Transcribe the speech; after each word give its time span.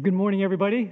Well, 0.00 0.04
good 0.06 0.14
morning, 0.14 0.42
everybody. 0.42 0.90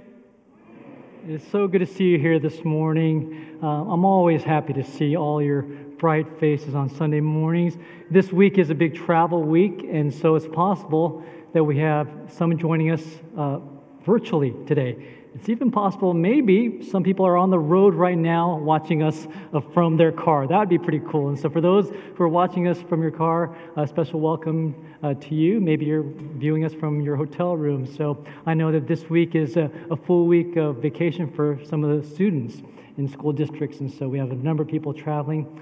It's 1.27 1.43
so 1.51 1.67
good 1.67 1.79
to 1.79 1.87
see 1.87 2.03
you 2.03 2.19
here 2.19 2.37
this 2.37 2.63
morning. 2.63 3.57
Uh, 3.59 3.65
I'm 3.65 4.05
always 4.05 4.43
happy 4.43 4.71
to 4.73 4.83
see 4.83 5.17
all 5.17 5.41
your 5.41 5.63
bright 5.63 6.27
faces 6.39 6.75
on 6.75 6.89
Sunday 6.89 7.19
mornings. 7.19 7.75
This 8.11 8.31
week 8.31 8.59
is 8.59 8.69
a 8.69 8.75
big 8.75 8.93
travel 8.93 9.41
week, 9.41 9.83
and 9.91 10.13
so 10.13 10.35
it's 10.35 10.45
possible 10.45 11.23
that 11.53 11.63
we 11.63 11.75
have 11.79 12.07
some 12.27 12.55
joining 12.55 12.91
us 12.91 13.01
uh, 13.35 13.57
virtually 14.05 14.53
today. 14.67 14.95
It's 15.35 15.47
even 15.47 15.69
possible 15.69 16.13
maybe 16.13 16.83
some 16.83 17.03
people 17.03 17.25
are 17.25 17.37
on 17.37 17.51
the 17.51 17.59
road 17.59 17.93
right 17.93 18.17
now 18.17 18.57
watching 18.57 19.03
us 19.03 19.27
uh, 19.53 19.61
from 19.61 19.95
their 19.95 20.11
car. 20.11 20.47
That 20.47 20.57
would 20.57 20.69
be 20.69 20.79
pretty 20.79 21.01
cool. 21.07 21.29
And 21.29 21.37
so, 21.37 21.49
for 21.49 21.61
those 21.61 21.91
who 22.15 22.23
are 22.23 22.27
watching 22.27 22.67
us 22.67 22.81
from 22.81 23.01
your 23.03 23.11
car, 23.11 23.55
a 23.77 23.87
special 23.87 24.19
welcome 24.19 24.73
uh, 25.03 25.13
to 25.13 25.35
you. 25.35 25.61
Maybe 25.61 25.85
you're 25.85 26.05
viewing 26.37 26.65
us 26.65 26.73
from 26.73 27.01
your 27.01 27.15
hotel 27.15 27.55
room. 27.55 27.85
So, 27.85 28.25
I 28.47 28.55
know 28.55 28.71
that 28.71 28.87
this 28.87 29.07
week 29.09 29.35
is 29.35 29.55
a, 29.55 29.69
a 29.91 29.95
full 29.95 30.25
week 30.25 30.55
of 30.55 30.77
vacation 30.77 31.31
for 31.31 31.59
some 31.63 31.83
of 31.83 32.01
the 32.01 32.07
students 32.07 32.63
in 32.97 33.07
school 33.07 33.31
districts. 33.31 33.81
And 33.81 33.91
so, 33.91 34.07
we 34.07 34.17
have 34.17 34.31
a 34.31 34.35
number 34.35 34.63
of 34.63 34.69
people 34.69 34.93
traveling. 34.95 35.61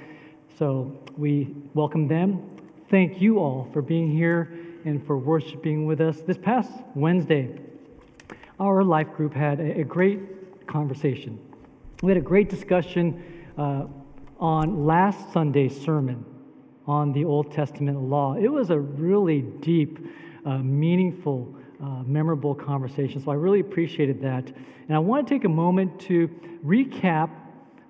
So, 0.58 0.98
we 1.18 1.54
welcome 1.74 2.08
them. 2.08 2.42
Thank 2.90 3.22
you 3.22 3.40
all 3.40 3.70
for 3.74 3.82
being 3.82 4.10
here 4.10 4.58
and 4.86 5.06
for 5.06 5.18
worshiping 5.18 5.86
with 5.86 6.00
us. 6.00 6.22
This 6.22 6.38
past 6.38 6.72
Wednesday, 6.96 7.60
our 8.60 8.84
life 8.84 9.14
group 9.14 9.34
had 9.34 9.60
a, 9.60 9.82
a 9.82 9.84
great 9.84 10.68
conversation. 10.68 11.40
We 12.02 12.12
had 12.12 12.18
a 12.18 12.26
great 12.26 12.50
discussion 12.50 13.24
uh, 13.58 13.86
on 14.40 14.86
last 14.86 15.32
Sunday's 15.34 15.80
sermon 15.80 16.24
on 16.86 17.12
the 17.12 17.26
Old 17.26 17.52
Testament 17.52 18.02
law. 18.02 18.36
It 18.36 18.48
was 18.48 18.70
a 18.70 18.80
really 18.80 19.42
deep, 19.42 20.00
uh, 20.46 20.58
meaningful, 20.60 21.54
uh, 21.84 22.04
memorable 22.06 22.56
conversation. 22.56 23.22
So 23.22 23.32
I 23.32 23.36
really 23.36 23.60
appreciated 23.60 24.22
that. 24.22 24.46
And 24.88 24.96
I 24.96 25.00
want 25.00 25.28
to 25.28 25.34
take 25.34 25.44
a 25.44 25.50
moment 25.50 26.00
to 26.02 26.30
recap 26.66 27.30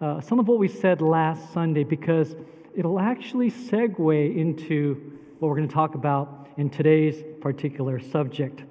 uh, 0.01 0.21
some 0.21 0.39
of 0.39 0.47
what 0.47 0.57
we 0.57 0.67
said 0.67 1.01
last 1.01 1.53
Sunday 1.53 1.83
because 1.83 2.35
it'll 2.75 2.99
actually 2.99 3.51
segue 3.51 4.35
into 4.35 5.19
what 5.39 5.49
we're 5.49 5.55
going 5.55 5.67
to 5.67 5.73
talk 5.73 5.95
about 5.95 6.49
in 6.57 6.69
today's 6.69 7.23
particular 7.39 7.99
subject. 7.99 8.63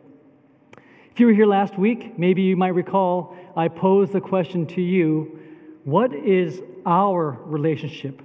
If 1.16 1.20
you 1.20 1.28
were 1.28 1.32
here 1.32 1.46
last 1.46 1.78
week, 1.78 2.18
maybe 2.18 2.42
you 2.42 2.58
might 2.58 2.74
recall 2.74 3.34
I 3.56 3.68
posed 3.68 4.12
the 4.12 4.20
question 4.20 4.66
to 4.66 4.82
you 4.82 5.40
what 5.84 6.12
is 6.12 6.60
our 6.84 7.38
relationship 7.46 8.20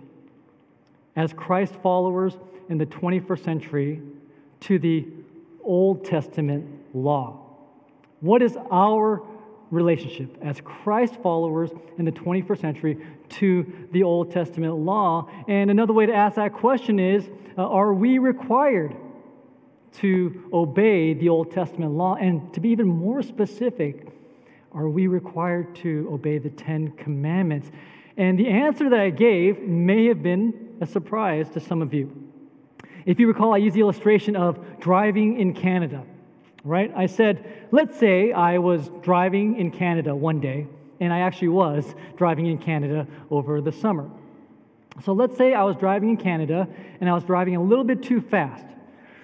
as 1.15 1.31
Christ 1.31 1.73
followers 1.81 2.37
in 2.67 2.77
the 2.77 2.85
21st 2.85 3.45
century 3.45 4.01
to 4.59 4.77
the 4.77 5.07
Old 5.63 6.03
Testament 6.03 6.67
law? 6.93 7.39
What 8.19 8.41
is 8.41 8.57
our 8.69 9.23
relationship 9.69 10.37
as 10.41 10.59
Christ 10.59 11.15
followers 11.23 11.69
in 11.97 12.03
the 12.03 12.11
21st 12.11 12.59
century 12.59 12.97
to 13.29 13.87
the 13.93 14.03
Old 14.03 14.33
Testament 14.33 14.75
law? 14.75 15.29
And 15.47 15.71
another 15.71 15.93
way 15.93 16.07
to 16.07 16.13
ask 16.13 16.35
that 16.35 16.51
question 16.51 16.99
is 16.99 17.29
uh, 17.57 17.61
are 17.61 17.93
we 17.93 18.17
required 18.17 18.97
to 19.93 20.49
obey 20.53 21.13
the 21.13 21.29
Old 21.29 21.51
Testament 21.51 21.93
law? 21.93 22.15
And 22.15 22.53
to 22.53 22.59
be 22.59 22.69
even 22.69 22.87
more 22.87 23.21
specific, 23.21 24.07
are 24.73 24.89
we 24.89 25.07
required 25.07 25.75
to 25.77 26.09
obey 26.11 26.37
the 26.37 26.49
Ten 26.49 26.91
Commandments? 26.91 27.71
And 28.17 28.37
the 28.37 28.47
answer 28.47 28.89
that 28.89 28.99
I 28.99 29.09
gave 29.09 29.59
may 29.59 30.05
have 30.05 30.23
been 30.23 30.77
a 30.81 30.85
surprise 30.85 31.49
to 31.51 31.59
some 31.59 31.81
of 31.81 31.93
you. 31.93 32.11
If 33.05 33.19
you 33.19 33.27
recall, 33.27 33.53
I 33.53 33.57
used 33.57 33.75
the 33.75 33.81
illustration 33.81 34.35
of 34.35 34.79
driving 34.79 35.39
in 35.39 35.53
Canada, 35.53 36.03
right? 36.63 36.91
I 36.95 37.05
said, 37.07 37.67
let's 37.71 37.97
say 37.97 38.31
I 38.31 38.57
was 38.57 38.89
driving 39.01 39.57
in 39.57 39.71
Canada 39.71 40.15
one 40.15 40.39
day, 40.39 40.67
and 40.99 41.11
I 41.11 41.19
actually 41.19 41.49
was 41.49 41.95
driving 42.15 42.45
in 42.45 42.57
Canada 42.57 43.07
over 43.31 43.59
the 43.59 43.71
summer. 43.71 44.09
So 45.03 45.13
let's 45.13 45.37
say 45.37 45.53
I 45.53 45.63
was 45.63 45.75
driving 45.77 46.09
in 46.09 46.17
Canada 46.17 46.67
and 46.99 47.09
I 47.09 47.13
was 47.13 47.23
driving 47.23 47.55
a 47.55 47.63
little 47.63 47.83
bit 47.83 48.03
too 48.03 48.21
fast. 48.21 48.65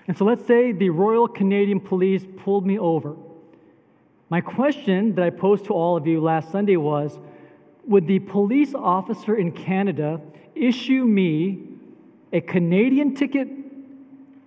And 0.08 0.18
so 0.18 0.24
let's 0.26 0.46
say 0.46 0.72
the 0.72 0.90
Royal 0.90 1.28
Canadian 1.28 1.80
Police 1.80 2.24
pulled 2.38 2.66
me 2.66 2.80
over. 2.80 3.16
My 4.30 4.42
question 4.42 5.16
that 5.16 5.24
I 5.24 5.30
posed 5.30 5.66
to 5.66 5.74
all 5.74 5.98
of 5.98 6.08
you 6.08 6.22
last 6.22 6.52
Sunday 6.52 6.78
was 6.78 7.18
Would 7.86 8.08
the 8.08 8.20
police 8.20 8.74
officer 8.74 9.36
in 9.36 9.52
Canada 9.52 10.22
issue 10.56 11.04
me 11.04 11.64
a 12.34 12.42
Canadian 12.42 13.16
ticket 13.16 13.48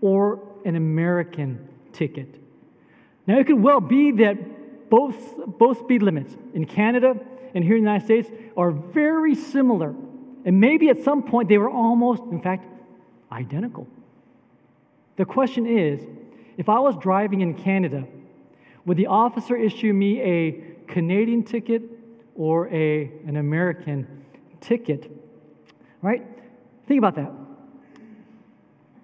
or 0.00 0.40
an 0.64 0.76
American 0.76 1.68
ticket? 1.92 2.36
Now, 3.26 3.38
it 3.38 3.46
could 3.46 3.62
well 3.62 3.80
be 3.80 4.12
that 4.12 4.90
both, 4.90 5.16
both 5.58 5.78
speed 5.78 6.02
limits 6.02 6.34
in 6.54 6.64
Canada 6.64 7.14
and 7.54 7.64
here 7.64 7.76
in 7.76 7.84
the 7.84 7.90
United 7.90 8.04
States 8.04 8.30
are 8.56 8.70
very 8.70 9.34
similar. 9.34 9.94
And 10.44 10.58
maybe 10.58 10.88
at 10.88 11.02
some 11.02 11.22
point 11.22 11.48
they 11.48 11.58
were 11.58 11.70
almost, 11.70 12.22
in 12.24 12.40
fact, 12.40 12.66
identical. 13.30 13.86
The 15.16 15.24
question 15.24 15.66
is 15.66 16.00
if 16.56 16.68
I 16.68 16.78
was 16.78 16.96
driving 16.96 17.40
in 17.40 17.54
Canada, 17.54 18.06
would 18.86 18.96
the 18.96 19.06
officer 19.06 19.56
issue 19.56 19.92
me 19.92 20.20
a 20.20 20.52
Canadian 20.86 21.42
ticket 21.42 21.82
or 22.34 22.68
a, 22.68 23.10
an 23.26 23.36
American 23.36 24.24
ticket? 24.60 25.10
Right? 26.02 26.26
Think 26.86 26.98
about 26.98 27.16
that. 27.16 27.30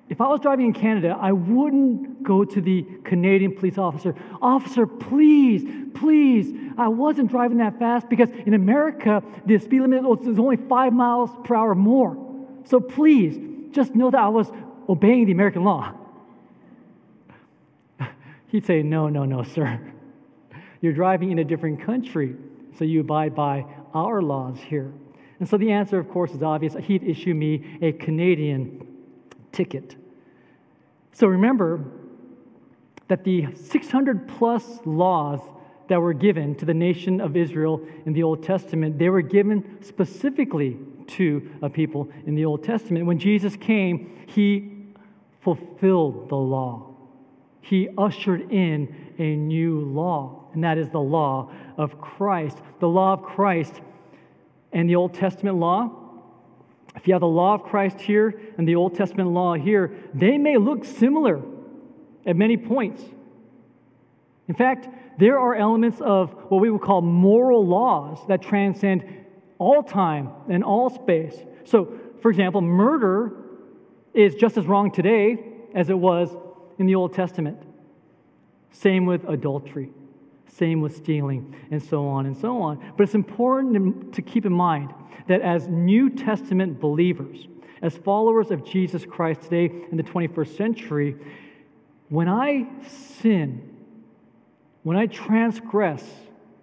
If 0.08 0.20
I 0.20 0.28
was 0.28 0.40
driving 0.40 0.66
in 0.66 0.72
Canada, 0.72 1.16
I 1.20 1.32
wouldn't 1.32 2.22
go 2.22 2.44
to 2.44 2.60
the 2.60 2.86
Canadian 3.04 3.56
police 3.56 3.76
officer, 3.76 4.14
Officer, 4.40 4.86
please, 4.86 5.64
please, 5.94 6.54
I 6.78 6.88
wasn't 6.88 7.30
driving 7.30 7.58
that 7.58 7.78
fast 7.78 8.08
because 8.08 8.28
in 8.44 8.54
America, 8.54 9.22
the 9.46 9.58
speed 9.58 9.80
limit 9.80 10.04
is 10.26 10.38
only 10.38 10.56
five 10.56 10.92
miles 10.92 11.30
per 11.44 11.56
hour 11.56 11.74
more. 11.74 12.16
So 12.64 12.78
please, 12.78 13.36
just 13.72 13.94
know 13.94 14.10
that 14.10 14.20
I 14.20 14.28
was 14.28 14.50
obeying 14.88 15.26
the 15.26 15.32
American 15.32 15.64
law. 15.64 15.92
He'd 18.48 18.64
say, 18.64 18.82
No, 18.82 19.08
no, 19.08 19.24
no, 19.24 19.42
sir. 19.42 19.80
You're 20.80 20.92
driving 20.92 21.32
in 21.32 21.38
a 21.38 21.44
different 21.44 21.80
country, 21.80 22.36
so 22.78 22.84
you 22.84 23.00
abide 23.00 23.34
by 23.34 23.64
our 23.94 24.22
laws 24.22 24.58
here. 24.60 24.92
And 25.38 25.48
so 25.48 25.56
the 25.56 25.70
answer, 25.70 25.98
of 25.98 26.08
course, 26.08 26.32
is 26.32 26.42
obvious. 26.42 26.74
He'd 26.74 27.02
issue 27.02 27.34
me 27.34 27.78
a 27.82 27.92
Canadian 27.92 28.86
ticket. 29.52 29.96
So 31.12 31.26
remember 31.26 31.84
that 33.08 33.24
the 33.24 33.46
600 33.54 34.28
plus 34.28 34.80
laws 34.84 35.40
that 35.88 36.00
were 36.00 36.12
given 36.12 36.54
to 36.56 36.64
the 36.64 36.74
nation 36.74 37.20
of 37.20 37.36
Israel 37.36 37.80
in 38.06 38.12
the 38.12 38.22
Old 38.22 38.42
Testament, 38.42 38.98
they 38.98 39.08
were 39.08 39.22
given 39.22 39.78
specifically 39.82 40.76
to 41.06 41.48
a 41.62 41.70
people 41.70 42.08
in 42.26 42.34
the 42.34 42.44
Old 42.44 42.64
Testament. 42.64 43.06
When 43.06 43.18
Jesus 43.18 43.56
came, 43.56 44.24
he 44.26 44.75
fulfilled 45.46 46.28
the 46.28 46.36
law 46.36 46.96
he 47.66 47.88
ushered 47.98 48.52
in 48.52 48.94
a 49.18 49.34
new 49.34 49.80
law, 49.80 50.44
and 50.54 50.62
that 50.62 50.78
is 50.78 50.88
the 50.90 51.00
law 51.00 51.50
of 51.76 52.00
Christ. 52.00 52.56
The 52.78 52.88
law 52.88 53.14
of 53.14 53.22
Christ 53.22 53.80
and 54.72 54.88
the 54.88 54.94
Old 54.94 55.14
Testament 55.14 55.56
law, 55.56 55.90
if 56.94 57.08
you 57.08 57.14
have 57.14 57.22
the 57.22 57.26
law 57.26 57.54
of 57.54 57.64
Christ 57.64 58.00
here 58.00 58.40
and 58.56 58.68
the 58.68 58.76
Old 58.76 58.94
Testament 58.94 59.30
law 59.30 59.54
here, 59.54 59.96
they 60.14 60.38
may 60.38 60.56
look 60.58 60.84
similar 60.84 61.42
at 62.24 62.36
many 62.36 62.56
points. 62.56 63.02
In 64.46 64.54
fact, 64.54 64.88
there 65.18 65.36
are 65.40 65.56
elements 65.56 66.00
of 66.00 66.32
what 66.48 66.60
we 66.60 66.70
would 66.70 66.82
call 66.82 67.00
moral 67.02 67.66
laws 67.66 68.20
that 68.28 68.42
transcend 68.42 69.02
all 69.58 69.82
time 69.82 70.30
and 70.48 70.62
all 70.62 70.88
space. 70.88 71.34
So, 71.64 71.98
for 72.22 72.30
example, 72.30 72.60
murder 72.60 73.45
is 74.16 74.34
just 74.34 74.56
as 74.56 74.66
wrong 74.66 74.90
today 74.90 75.36
as 75.74 75.90
it 75.90 75.98
was 75.98 76.34
in 76.78 76.86
the 76.86 76.94
Old 76.94 77.12
Testament. 77.12 77.62
Same 78.70 79.06
with 79.06 79.24
adultery, 79.28 79.90
same 80.46 80.80
with 80.80 80.96
stealing, 80.96 81.54
and 81.70 81.82
so 81.82 82.06
on 82.06 82.26
and 82.26 82.36
so 82.36 82.60
on. 82.60 82.92
But 82.96 83.04
it's 83.04 83.14
important 83.14 84.14
to 84.14 84.22
keep 84.22 84.46
in 84.46 84.52
mind 84.52 84.92
that 85.28 85.42
as 85.42 85.68
New 85.68 86.10
Testament 86.10 86.80
believers, 86.80 87.46
as 87.82 87.96
followers 87.98 88.50
of 88.50 88.64
Jesus 88.64 89.04
Christ 89.04 89.42
today 89.42 89.66
in 89.90 89.96
the 89.96 90.02
21st 90.02 90.56
century, 90.56 91.16
when 92.08 92.28
I 92.28 92.66
sin, 92.86 93.76
when 94.82 94.96
I 94.96 95.06
transgress 95.06 96.04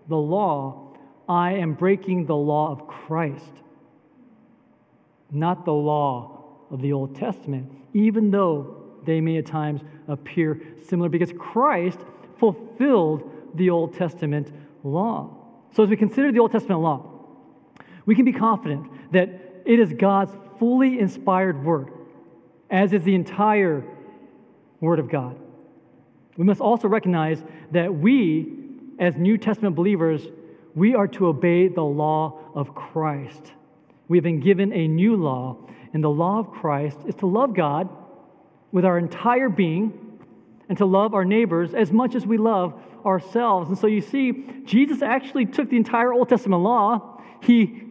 the 0.08 0.18
law, 0.18 0.96
I 1.30 1.54
am 1.54 1.74
breaking 1.74 2.26
the 2.26 2.36
law 2.36 2.72
of 2.72 2.88
Christ, 2.88 3.52
not 5.32 5.66
the 5.66 5.74
law 5.74 6.43
of 6.74 6.82
the 6.82 6.92
Old 6.92 7.16
Testament, 7.16 7.72
even 7.94 8.30
though 8.30 8.76
they 9.06 9.22
may 9.22 9.38
at 9.38 9.46
times 9.46 9.82
appear 10.08 10.62
similar 10.88 11.08
because 11.08 11.32
Christ 11.38 12.00
fulfilled 12.38 13.30
the 13.56 13.70
Old 13.70 13.96
Testament 13.96 14.52
law. 14.84 15.38
So, 15.72 15.84
as 15.84 15.90
we 15.90 15.96
consider 15.96 16.32
the 16.32 16.40
Old 16.40 16.52
Testament 16.52 16.82
law, 16.82 17.10
we 18.06 18.16
can 18.16 18.26
be 18.26 18.34
confident 18.34 18.90
that 19.14 19.30
it 19.66 19.80
is 19.80 19.94
God's 19.94 20.34
fully 20.60 21.00
inspired 21.00 21.64
word, 21.64 21.92
as 22.70 22.92
is 22.92 23.04
the 23.04 23.16
entire 23.16 23.86
Word 24.82 25.00
of 25.00 25.10
God. 25.10 25.40
We 26.36 26.44
must 26.44 26.60
also 26.60 26.90
recognize 26.90 27.42
that 27.72 27.94
we 27.94 28.64
as 29.00 29.16
New 29.18 29.38
Testament 29.38 29.76
believers, 29.76 30.28
we 30.76 30.96
are 30.96 31.08
to 31.10 31.28
obey 31.28 31.68
the 31.68 31.84
law 31.84 32.40
of 32.56 32.74
Christ. 32.76 33.52
We've 34.08 34.24
been 34.24 34.40
given 34.40 34.72
a 34.74 34.88
new 34.88 35.16
law, 35.16 35.58
and 35.94 36.04
the 36.04 36.10
law 36.10 36.40
of 36.40 36.52
Christ 36.52 36.98
is 37.06 37.16
to 37.16 37.28
love 37.28 37.56
God 37.56 37.88
with 38.72 38.84
our 38.84 38.98
entire 38.98 39.50
being 39.50 40.20
and 40.68 40.78
to 40.80 40.86
love 40.86 41.14
our 41.14 41.24
neighbors 41.24 41.74
as 41.74 41.92
much 41.92 42.16
as 42.16 42.26
we 42.26 42.38
love 42.38 42.74
ourselves. 43.06 43.70
And 43.70 43.78
so 43.78 43.88
you 43.88 44.02
see, 44.02 44.46
Jesus 44.66 45.02
actually 45.02 45.46
took 45.46 45.70
the 45.70 45.78
entire 45.78 46.14
Old 46.14 46.30
Testament 46.30 46.64
law, 46.64 47.22
he 47.42 47.84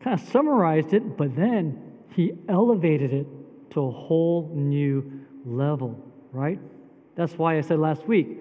kind 0.00 0.18
of 0.18 0.26
summarized 0.28 0.92
it, 0.92 1.16
but 1.16 1.36
then 1.36 1.80
he 2.12 2.32
elevated 2.48 3.12
it 3.12 3.26
to 3.72 3.82
a 3.82 3.90
whole 3.90 4.50
new 4.52 5.24
level, 5.44 6.02
right? 6.32 6.58
That's 7.14 7.34
why 7.34 7.56
I 7.56 7.60
said 7.60 7.78
last 7.78 8.06
week 8.08 8.38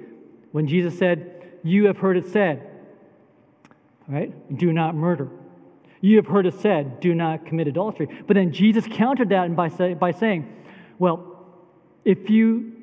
when 0.52 0.68
Jesus 0.68 0.98
said, 0.98 1.60
You 1.64 1.86
have 1.86 1.98
heard 1.98 2.18
it 2.18 2.26
said, 2.28 2.68
right? 4.08 4.58
Do 4.58 4.74
not 4.74 4.96
murder. 4.96 5.30
You 6.02 6.16
have 6.18 6.28
heard 6.28 6.46
it 6.46 6.54
said, 6.56 7.00
Do 7.00 7.14
not 7.14 7.46
commit 7.46 7.68
adultery. 7.68 8.08
But 8.28 8.36
then 8.36 8.52
Jesus 8.52 8.86
countered 8.90 9.30
that 9.30 9.56
by, 9.56 9.70
say, 9.70 9.94
by 9.94 10.12
saying, 10.12 10.48
Well, 10.98 11.38
if 12.06 12.30
you 12.30 12.74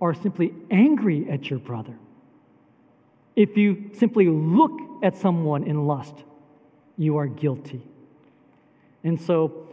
are 0.00 0.14
simply 0.14 0.52
angry 0.70 1.28
at 1.30 1.48
your 1.48 1.58
brother, 1.58 1.96
if 3.36 3.56
you 3.56 3.90
simply 3.94 4.26
look 4.26 4.72
at 5.02 5.16
someone 5.16 5.64
in 5.64 5.86
lust, 5.86 6.14
you 6.96 7.16
are 7.16 7.26
guilty. 7.26 7.82
And 9.04 9.20
so, 9.20 9.68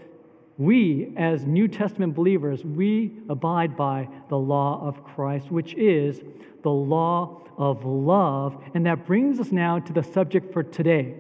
we, 0.58 1.14
as 1.18 1.46
New 1.46 1.68
Testament 1.68 2.16
believers, 2.16 2.64
we 2.64 3.12
abide 3.28 3.76
by 3.76 4.08
the 4.30 4.38
law 4.38 4.88
of 4.88 5.04
Christ, 5.04 5.52
which 5.52 5.74
is 5.74 6.22
the 6.64 6.70
law 6.70 7.42
of 7.58 7.84
love. 7.86 8.64
And 8.74 8.86
that 8.86 9.06
brings 9.06 9.40
us 9.40 9.52
now 9.52 9.80
to 9.80 9.92
the 9.92 10.04
subject 10.04 10.54
for 10.54 10.64
today, 10.64 11.16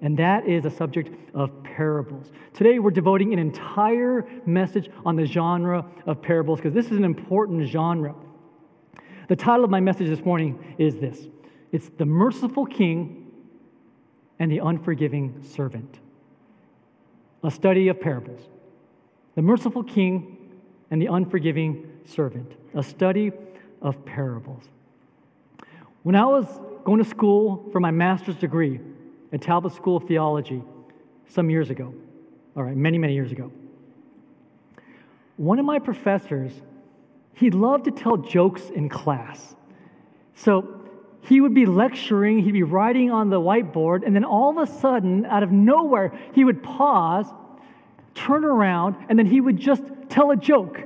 and 0.00 0.16
that 0.18 0.46
is 0.46 0.64
a 0.64 0.70
subject 0.70 1.10
of 1.34 1.50
parables. 1.64 2.30
Today, 2.54 2.78
we're 2.78 2.90
devoting 2.90 3.32
an 3.32 3.38
entire 3.38 4.26
message 4.46 4.90
on 5.04 5.16
the 5.16 5.24
genre 5.24 5.84
of 6.06 6.22
parables 6.22 6.60
because 6.60 6.72
this 6.72 6.86
is 6.86 6.98
an 6.98 7.04
important 7.04 7.66
genre. 7.66 8.14
The 9.28 9.36
title 9.36 9.64
of 9.64 9.70
my 9.70 9.80
message 9.80 10.08
this 10.08 10.24
morning 10.24 10.76
is 10.78 10.96
this 10.96 11.26
it's 11.72 11.90
The 11.98 12.06
Merciful 12.06 12.66
King 12.66 13.30
and 14.38 14.50
the 14.50 14.58
Unforgiving 14.58 15.42
Servant. 15.42 15.98
A 17.42 17.50
study 17.50 17.88
of 17.88 18.00
parables. 18.00 18.40
The 19.34 19.42
Merciful 19.42 19.82
King 19.82 20.36
and 20.90 21.02
the 21.02 21.06
Unforgiving 21.06 21.90
Servant. 22.04 22.52
A 22.74 22.82
study 22.82 23.32
of 23.82 24.04
parables. 24.04 24.64
When 26.04 26.14
I 26.14 26.24
was 26.24 26.46
going 26.84 27.02
to 27.02 27.08
school 27.08 27.68
for 27.72 27.80
my 27.80 27.90
master's 27.90 28.36
degree 28.36 28.80
at 29.32 29.42
Talbot 29.42 29.72
School 29.72 29.96
of 29.96 30.04
Theology 30.04 30.62
some 31.28 31.50
years 31.50 31.70
ago, 31.70 31.94
all 32.56 32.62
right, 32.62 32.76
many, 32.76 32.98
many 32.98 33.14
years 33.14 33.32
ago, 33.32 33.52
one 35.36 35.58
of 35.58 35.64
my 35.64 35.78
professors 35.78 36.52
he 37.38 37.50
loved 37.50 37.84
to 37.84 37.92
tell 37.92 38.16
jokes 38.16 38.68
in 38.68 38.88
class. 38.88 39.54
So 40.34 40.80
he 41.22 41.40
would 41.40 41.54
be 41.54 41.66
lecturing, 41.66 42.40
he'd 42.40 42.52
be 42.52 42.64
writing 42.64 43.12
on 43.12 43.30
the 43.30 43.40
whiteboard, 43.40 44.04
and 44.04 44.14
then 44.14 44.24
all 44.24 44.50
of 44.50 44.68
a 44.68 44.72
sudden, 44.80 45.24
out 45.24 45.44
of 45.44 45.52
nowhere, 45.52 46.12
he 46.32 46.44
would 46.44 46.62
pause, 46.62 47.26
turn 48.14 48.44
around, 48.44 48.96
and 49.08 49.16
then 49.16 49.26
he 49.26 49.40
would 49.40 49.56
just 49.56 49.82
tell 50.08 50.32
a 50.32 50.36
joke 50.36 50.82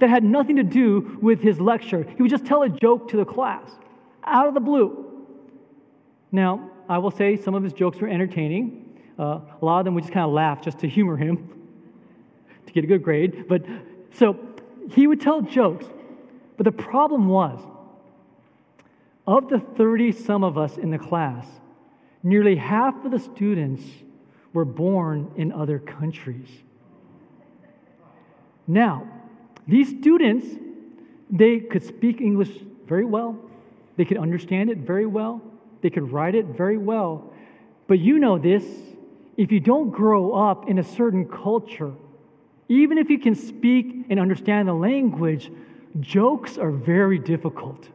that 0.00 0.08
had 0.08 0.24
nothing 0.24 0.56
to 0.56 0.62
do 0.62 1.18
with 1.20 1.40
his 1.40 1.60
lecture. 1.60 2.06
He 2.16 2.22
would 2.22 2.30
just 2.30 2.46
tell 2.46 2.62
a 2.62 2.68
joke 2.68 3.08
to 3.10 3.18
the 3.18 3.24
class 3.24 3.70
out 4.24 4.48
of 4.48 4.54
the 4.54 4.60
blue. 4.60 5.26
Now, 6.32 6.70
I 6.88 6.98
will 6.98 7.10
say 7.10 7.36
some 7.36 7.54
of 7.54 7.62
his 7.62 7.72
jokes 7.72 7.98
were 7.98 8.08
entertaining. 8.08 9.00
Uh, 9.18 9.40
a 9.60 9.64
lot 9.64 9.80
of 9.80 9.84
them 9.84 9.94
we 9.94 10.02
just 10.02 10.12
kind 10.12 10.26
of 10.26 10.32
laugh 10.32 10.62
just 10.62 10.78
to 10.80 10.88
humor 10.88 11.16
him, 11.16 11.48
to 12.66 12.72
get 12.72 12.84
a 12.84 12.86
good 12.86 13.02
grade. 13.02 13.46
But 13.48 13.64
so 14.12 14.38
he 14.90 15.06
would 15.06 15.20
tell 15.20 15.40
jokes, 15.40 15.86
but 16.56 16.64
the 16.64 16.72
problem 16.72 17.28
was, 17.28 17.60
of 19.26 19.48
the 19.48 19.58
30 19.58 20.12
some 20.12 20.44
of 20.44 20.56
us 20.56 20.76
in 20.76 20.90
the 20.90 20.98
class, 20.98 21.46
nearly 22.22 22.54
half 22.54 23.04
of 23.04 23.10
the 23.10 23.18
students 23.18 23.82
were 24.52 24.64
born 24.64 25.30
in 25.36 25.50
other 25.52 25.78
countries. 25.78 26.48
Now, 28.66 29.06
these 29.66 29.88
students, 29.88 30.46
they 31.30 31.58
could 31.58 31.82
speak 31.82 32.20
English 32.20 32.50
very 32.86 33.04
well, 33.04 33.36
they 33.96 34.04
could 34.04 34.18
understand 34.18 34.70
it 34.70 34.78
very 34.78 35.06
well, 35.06 35.42
they 35.86 35.90
could 35.90 36.10
write 36.10 36.34
it 36.34 36.46
very 36.46 36.76
well. 36.76 37.32
But 37.86 38.00
you 38.00 38.18
know 38.18 38.38
this 38.38 38.64
if 39.36 39.52
you 39.52 39.60
don't 39.60 39.90
grow 39.90 40.32
up 40.32 40.68
in 40.68 40.80
a 40.80 40.82
certain 40.82 41.28
culture, 41.28 41.92
even 42.68 42.98
if 42.98 43.08
you 43.08 43.20
can 43.20 43.36
speak 43.36 44.06
and 44.10 44.18
understand 44.18 44.66
the 44.66 44.72
language, 44.72 45.48
jokes 46.00 46.58
are 46.58 46.72
very 46.72 47.20
difficult 47.20 47.88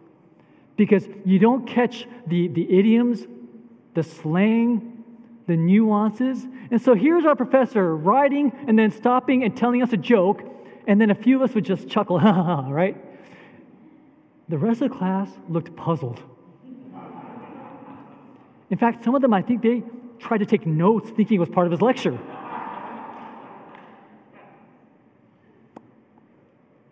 because 0.77 1.05
you 1.25 1.37
don't 1.37 1.67
catch 1.67 2.07
the, 2.27 2.47
the 2.47 2.79
idioms, 2.79 3.27
the 3.93 4.03
slang, 4.03 5.03
the 5.47 5.57
nuances. 5.57 6.47
And 6.71 6.81
so 6.81 6.95
here's 6.95 7.25
our 7.25 7.35
professor 7.35 7.97
writing 7.97 8.53
and 8.69 8.79
then 8.79 8.89
stopping 8.89 9.43
and 9.43 9.57
telling 9.57 9.83
us 9.83 9.91
a 9.91 9.97
joke, 9.97 10.43
and 10.87 11.01
then 11.01 11.11
a 11.11 11.15
few 11.15 11.35
of 11.35 11.41
us 11.41 11.53
would 11.55 11.65
just 11.65 11.89
chuckle, 11.89 12.19
right? 12.21 12.95
The 14.47 14.57
rest 14.57 14.81
of 14.81 14.91
the 14.91 14.97
class 14.97 15.29
looked 15.49 15.75
puzzled. 15.75 16.21
In 18.71 18.77
fact, 18.77 19.03
some 19.03 19.13
of 19.13 19.21
them, 19.21 19.33
I 19.33 19.41
think 19.41 19.61
they 19.61 19.83
tried 20.17 20.39
to 20.39 20.45
take 20.45 20.65
notes 20.65 21.09
thinking 21.09 21.35
it 21.35 21.39
was 21.39 21.49
part 21.49 21.67
of 21.67 21.71
his 21.71 21.81
lecture. 21.81 22.17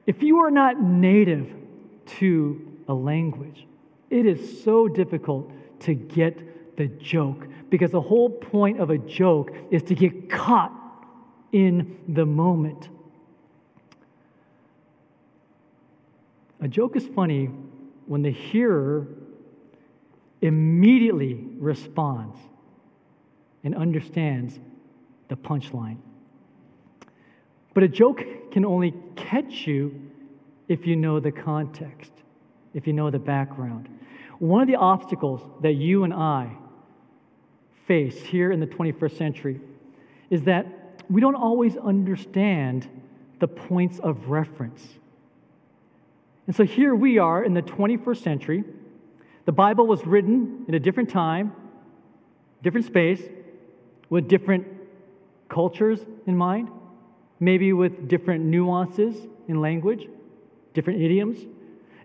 If 0.06 0.22
you 0.22 0.40
are 0.40 0.52
not 0.52 0.82
native 0.82 1.54
to 2.18 2.62
a 2.88 2.94
language, 2.94 3.66
it 4.10 4.26
is 4.26 4.64
so 4.64 4.88
difficult 4.88 5.52
to 5.82 5.94
get 5.94 6.76
the 6.76 6.88
joke 6.88 7.48
because 7.70 7.92
the 7.92 8.02
whole 8.02 8.30
point 8.30 8.80
of 8.80 8.90
a 8.90 8.98
joke 8.98 9.52
is 9.72 9.84
to 9.84 9.96
get 9.96 10.30
caught 10.30 10.74
in 11.52 11.98
the 12.10 12.26
moment. 12.26 12.90
A 16.62 16.68
joke 16.68 16.96
is 16.96 17.08
funny 17.08 17.46
when 18.08 18.22
the 18.22 18.32
hearer 18.32 19.08
immediately 20.42 21.48
responds 21.58 22.38
and 23.64 23.76
understands 23.76 24.60
the 25.28 25.36
punchline. 25.36 25.98
But 27.74 27.84
a 27.84 27.88
joke 27.88 28.52
can 28.52 28.66
only 28.66 28.94
catch 29.16 29.68
you 29.68 30.10
if 30.68 30.86
you 30.88 30.96
know 30.96 31.20
the 31.20 31.32
context, 31.32 32.12
if 32.74 32.88
you 32.88 32.94
know 32.94 33.10
the 33.10 33.20
background. 33.20 33.90
One 34.40 34.62
of 34.62 34.68
the 34.68 34.76
obstacles 34.76 35.42
that 35.62 35.74
you 35.74 36.04
and 36.04 36.14
I 36.14 36.56
face 37.88 38.22
here 38.22 38.52
in 38.52 38.60
the 38.60 38.68
21st 38.68 39.18
century 39.18 39.60
is 40.30 40.44
that 40.44 40.66
we 41.10 41.22
don't 41.22 41.36
always 41.36 41.76
understand 41.76 42.88
the 43.40 43.48
points 43.48 44.00
of 44.00 44.30
reference. 44.30 44.88
And 46.48 46.56
so 46.56 46.64
here 46.64 46.96
we 46.96 47.18
are 47.18 47.44
in 47.44 47.54
the 47.54 47.62
21st 47.62 48.18
century. 48.18 48.64
The 49.50 49.54
Bible 49.54 49.88
was 49.88 50.06
written 50.06 50.66
in 50.68 50.76
a 50.76 50.80
different 50.80 51.10
time, 51.10 51.54
different 52.62 52.86
space, 52.86 53.20
with 54.12 54.28
different 54.28 54.68
cultures 55.50 56.06
in 56.28 56.38
mind 56.38 56.70
maybe 57.40 57.74
with 57.74 58.08
different 58.08 58.44
nuances 58.44 59.16
in 59.48 59.60
language, 59.60 60.08
different 60.76 61.02
idioms. 61.02 61.40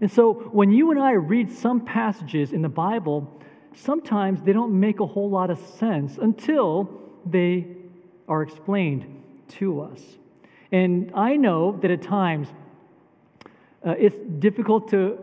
And 0.00 0.10
so 0.10 0.32
when 0.32 0.70
you 0.70 0.90
and 0.90 1.00
I 1.00 1.12
read 1.12 1.50
some 1.50 1.84
passages 1.84 2.52
in 2.52 2.62
the 2.62 2.68
Bible, 2.68 3.30
sometimes 3.74 4.42
they 4.42 4.52
don't 4.52 4.78
make 4.78 5.00
a 5.00 5.06
whole 5.06 5.28
lot 5.28 5.50
of 5.50 5.58
sense 5.58 6.18
until 6.18 6.90
they 7.26 7.66
are 8.26 8.42
explained 8.42 9.22
to 9.48 9.82
us. 9.82 10.00
And 10.72 11.12
I 11.14 11.36
know 11.36 11.78
that 11.82 11.90
at 11.90 12.02
times 12.02 12.48
uh, 13.86 13.94
it's 13.98 14.16
difficult 14.38 14.88
to 14.90 15.18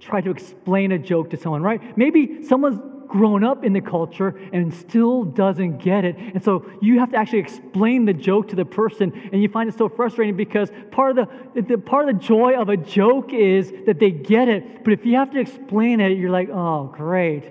try 0.00 0.20
to 0.20 0.30
explain 0.30 0.92
a 0.92 0.98
joke 0.98 1.30
to 1.30 1.36
someone, 1.36 1.62
right? 1.62 1.96
Maybe 1.96 2.44
someone's 2.44 2.80
grown 3.08 3.42
up 3.42 3.64
in 3.64 3.72
the 3.72 3.80
culture 3.80 4.38
and 4.52 4.72
still 4.72 5.24
doesn't 5.24 5.78
get 5.78 6.04
it. 6.04 6.16
And 6.16 6.44
so 6.44 6.70
you 6.82 6.98
have 6.98 7.10
to 7.12 7.16
actually 7.16 7.38
explain 7.38 8.04
the 8.04 8.12
joke 8.12 8.48
to 8.48 8.56
the 8.56 8.64
person, 8.64 9.12
and 9.32 9.42
you 9.42 9.48
find 9.48 9.68
it 9.68 9.76
so 9.76 9.88
frustrating 9.88 10.36
because 10.36 10.70
part 10.90 11.18
of 11.18 11.28
the, 11.54 11.62
the 11.62 11.78
part 11.78 12.08
of 12.08 12.14
the 12.14 12.22
joy 12.22 12.54
of 12.54 12.68
a 12.68 12.76
joke 12.76 13.32
is 13.32 13.72
that 13.86 13.98
they 13.98 14.10
get 14.10 14.48
it. 14.48 14.84
But 14.84 14.92
if 14.92 15.06
you 15.06 15.16
have 15.16 15.30
to 15.32 15.40
explain 15.40 16.00
it, 16.00 16.18
you're 16.18 16.30
like, 16.30 16.50
oh, 16.50 16.92
great. 16.94 17.44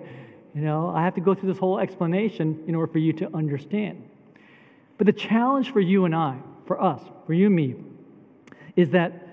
You 0.54 0.62
know, 0.62 0.90
I 0.90 1.04
have 1.04 1.16
to 1.16 1.22
go 1.22 1.34
through 1.34 1.50
this 1.50 1.60
whole 1.60 1.80
explanation 1.80 2.64
in 2.68 2.76
order 2.76 2.92
for 2.92 3.00
you 3.00 3.14
to 3.14 3.36
understand. 3.36 4.10
But 4.98 5.06
the 5.06 5.14
challenge 5.14 5.72
for 5.72 5.80
you 5.80 6.06
and 6.06 6.16
I, 6.16 6.38
for 6.66 6.82
us, 6.82 7.02
for 7.26 7.34
you 7.34 7.48
and 7.48 7.56
me, 7.56 7.76
is 8.76 8.92
that 8.92 9.27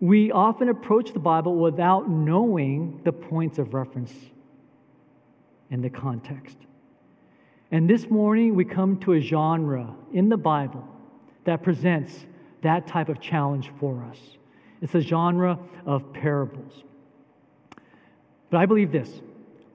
we 0.00 0.30
often 0.30 0.68
approach 0.68 1.12
the 1.12 1.18
Bible 1.18 1.56
without 1.56 2.08
knowing 2.08 3.00
the 3.04 3.12
points 3.12 3.58
of 3.58 3.72
reference 3.72 4.12
and 5.70 5.82
the 5.82 5.90
context. 5.90 6.56
And 7.70 7.88
this 7.88 8.08
morning, 8.08 8.54
we 8.54 8.64
come 8.64 8.98
to 9.00 9.14
a 9.14 9.20
genre 9.20 9.94
in 10.12 10.28
the 10.28 10.36
Bible 10.36 10.86
that 11.44 11.62
presents 11.62 12.26
that 12.62 12.86
type 12.86 13.08
of 13.08 13.20
challenge 13.20 13.70
for 13.80 14.04
us. 14.04 14.18
It's 14.82 14.94
a 14.94 15.00
genre 15.00 15.58
of 15.84 16.12
parables. 16.12 16.84
But 18.50 18.58
I 18.58 18.66
believe 18.66 18.92
this 18.92 19.10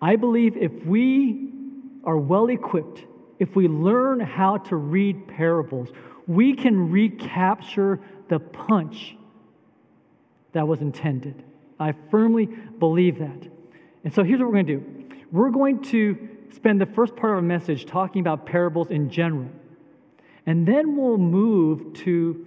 I 0.01 0.15
believe 0.15 0.57
if 0.57 0.71
we 0.85 1.49
are 2.03 2.17
well 2.17 2.49
equipped, 2.49 3.05
if 3.39 3.55
we 3.55 3.67
learn 3.67 4.19
how 4.19 4.57
to 4.57 4.75
read 4.75 5.27
parables, 5.27 5.89
we 6.27 6.55
can 6.55 6.91
recapture 6.91 7.99
the 8.29 8.39
punch 8.39 9.15
that 10.53 10.67
was 10.67 10.81
intended. 10.81 11.43
I 11.79 11.93
firmly 12.09 12.45
believe 12.45 13.19
that. 13.19 13.47
And 14.03 14.13
so 14.13 14.23
here's 14.23 14.39
what 14.39 14.47
we're 14.47 14.63
going 14.63 14.67
to 14.67 14.77
do 14.77 15.15
we're 15.31 15.49
going 15.49 15.81
to 15.83 16.29
spend 16.53 16.81
the 16.81 16.85
first 16.85 17.15
part 17.15 17.31
of 17.31 17.37
our 17.37 17.41
message 17.41 17.85
talking 17.85 18.19
about 18.19 18.45
parables 18.45 18.89
in 18.89 19.09
general. 19.09 19.49
And 20.45 20.67
then 20.67 20.97
we'll 20.97 21.17
move 21.17 21.93
to 21.93 22.45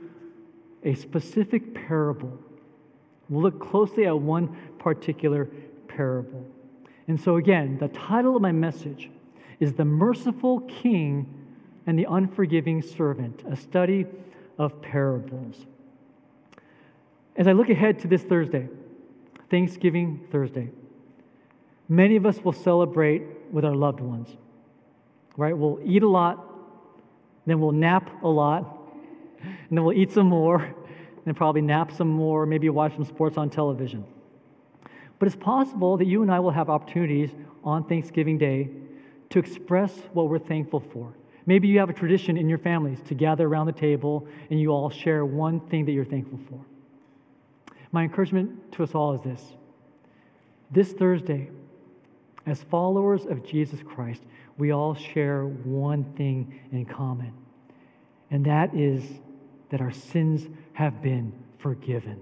a 0.82 0.94
specific 0.94 1.74
parable. 1.74 2.38
We'll 3.28 3.42
look 3.42 3.60
closely 3.60 4.06
at 4.06 4.18
one 4.18 4.54
particular 4.78 5.48
parable. 5.88 6.44
And 7.08 7.20
so, 7.20 7.36
again, 7.36 7.78
the 7.78 7.88
title 7.88 8.36
of 8.36 8.42
my 8.42 8.52
message 8.52 9.10
is 9.60 9.72
The 9.72 9.84
Merciful 9.84 10.60
King 10.60 11.26
and 11.86 11.98
the 11.98 12.06
Unforgiving 12.10 12.82
Servant, 12.82 13.42
a 13.48 13.56
study 13.56 14.06
of 14.58 14.80
parables. 14.82 15.66
As 17.36 17.48
I 17.48 17.52
look 17.52 17.68
ahead 17.68 17.98
to 18.00 18.08
this 18.08 18.22
Thursday, 18.22 18.68
Thanksgiving 19.50 20.26
Thursday, 20.30 20.70
many 21.88 22.16
of 22.16 22.26
us 22.26 22.38
will 22.40 22.52
celebrate 22.52 23.22
with 23.50 23.64
our 23.64 23.74
loved 23.74 24.00
ones, 24.00 24.28
right? 25.36 25.56
We'll 25.56 25.80
eat 25.84 26.04
a 26.04 26.08
lot, 26.08 26.44
then 27.46 27.60
we'll 27.60 27.72
nap 27.72 28.22
a 28.22 28.28
lot, 28.28 28.78
and 29.42 29.56
then 29.70 29.84
we'll 29.84 29.96
eat 29.96 30.12
some 30.12 30.28
more, 30.28 30.62
and 30.62 30.74
then 31.24 31.34
probably 31.34 31.60
nap 31.60 31.90
some 31.90 32.08
more, 32.08 32.46
maybe 32.46 32.68
watch 32.68 32.94
some 32.94 33.04
sports 33.04 33.36
on 33.36 33.50
television. 33.50 34.04
But 35.18 35.26
it's 35.26 35.36
possible 35.36 35.96
that 35.96 36.06
you 36.06 36.22
and 36.22 36.30
I 36.30 36.38
will 36.38 36.50
have 36.50 36.70
opportunities 36.70 37.30
on 37.64 37.84
Thanksgiving 37.84 38.38
Day 38.38 38.70
to 39.30 39.38
express 39.40 39.92
what 40.12 40.28
we're 40.28 40.38
thankful 40.38 40.80
for. 40.92 41.12
Maybe 41.46 41.66
you 41.66 41.78
have 41.80 41.90
a 41.90 41.94
tradition 41.94 42.36
in 42.36 42.48
your 42.48 42.58
families 42.58 43.00
to 43.08 43.14
gather 43.14 43.46
around 43.46 43.66
the 43.66 43.72
table 43.72 44.26
and 44.50 44.60
you 44.60 44.70
all 44.70 44.88
share 44.88 45.24
one 45.26 45.60
thing 45.68 45.84
that 45.86 45.92
you're 45.92 46.04
thankful 46.04 46.38
for. 46.48 46.64
My 47.94 48.02
encouragement 48.02 48.72
to 48.72 48.82
us 48.82 48.92
all 48.92 49.14
is 49.14 49.20
this 49.20 49.40
this 50.72 50.92
Thursday, 50.94 51.48
as 52.44 52.60
followers 52.64 53.24
of 53.24 53.46
Jesus 53.46 53.78
Christ, 53.86 54.20
we 54.58 54.72
all 54.72 54.96
share 54.96 55.44
one 55.44 56.02
thing 56.16 56.58
in 56.72 56.86
common, 56.86 57.32
and 58.32 58.44
that 58.46 58.74
is 58.74 59.04
that 59.70 59.80
our 59.80 59.92
sins 59.92 60.48
have 60.72 61.02
been 61.02 61.32
forgiven. 61.58 62.20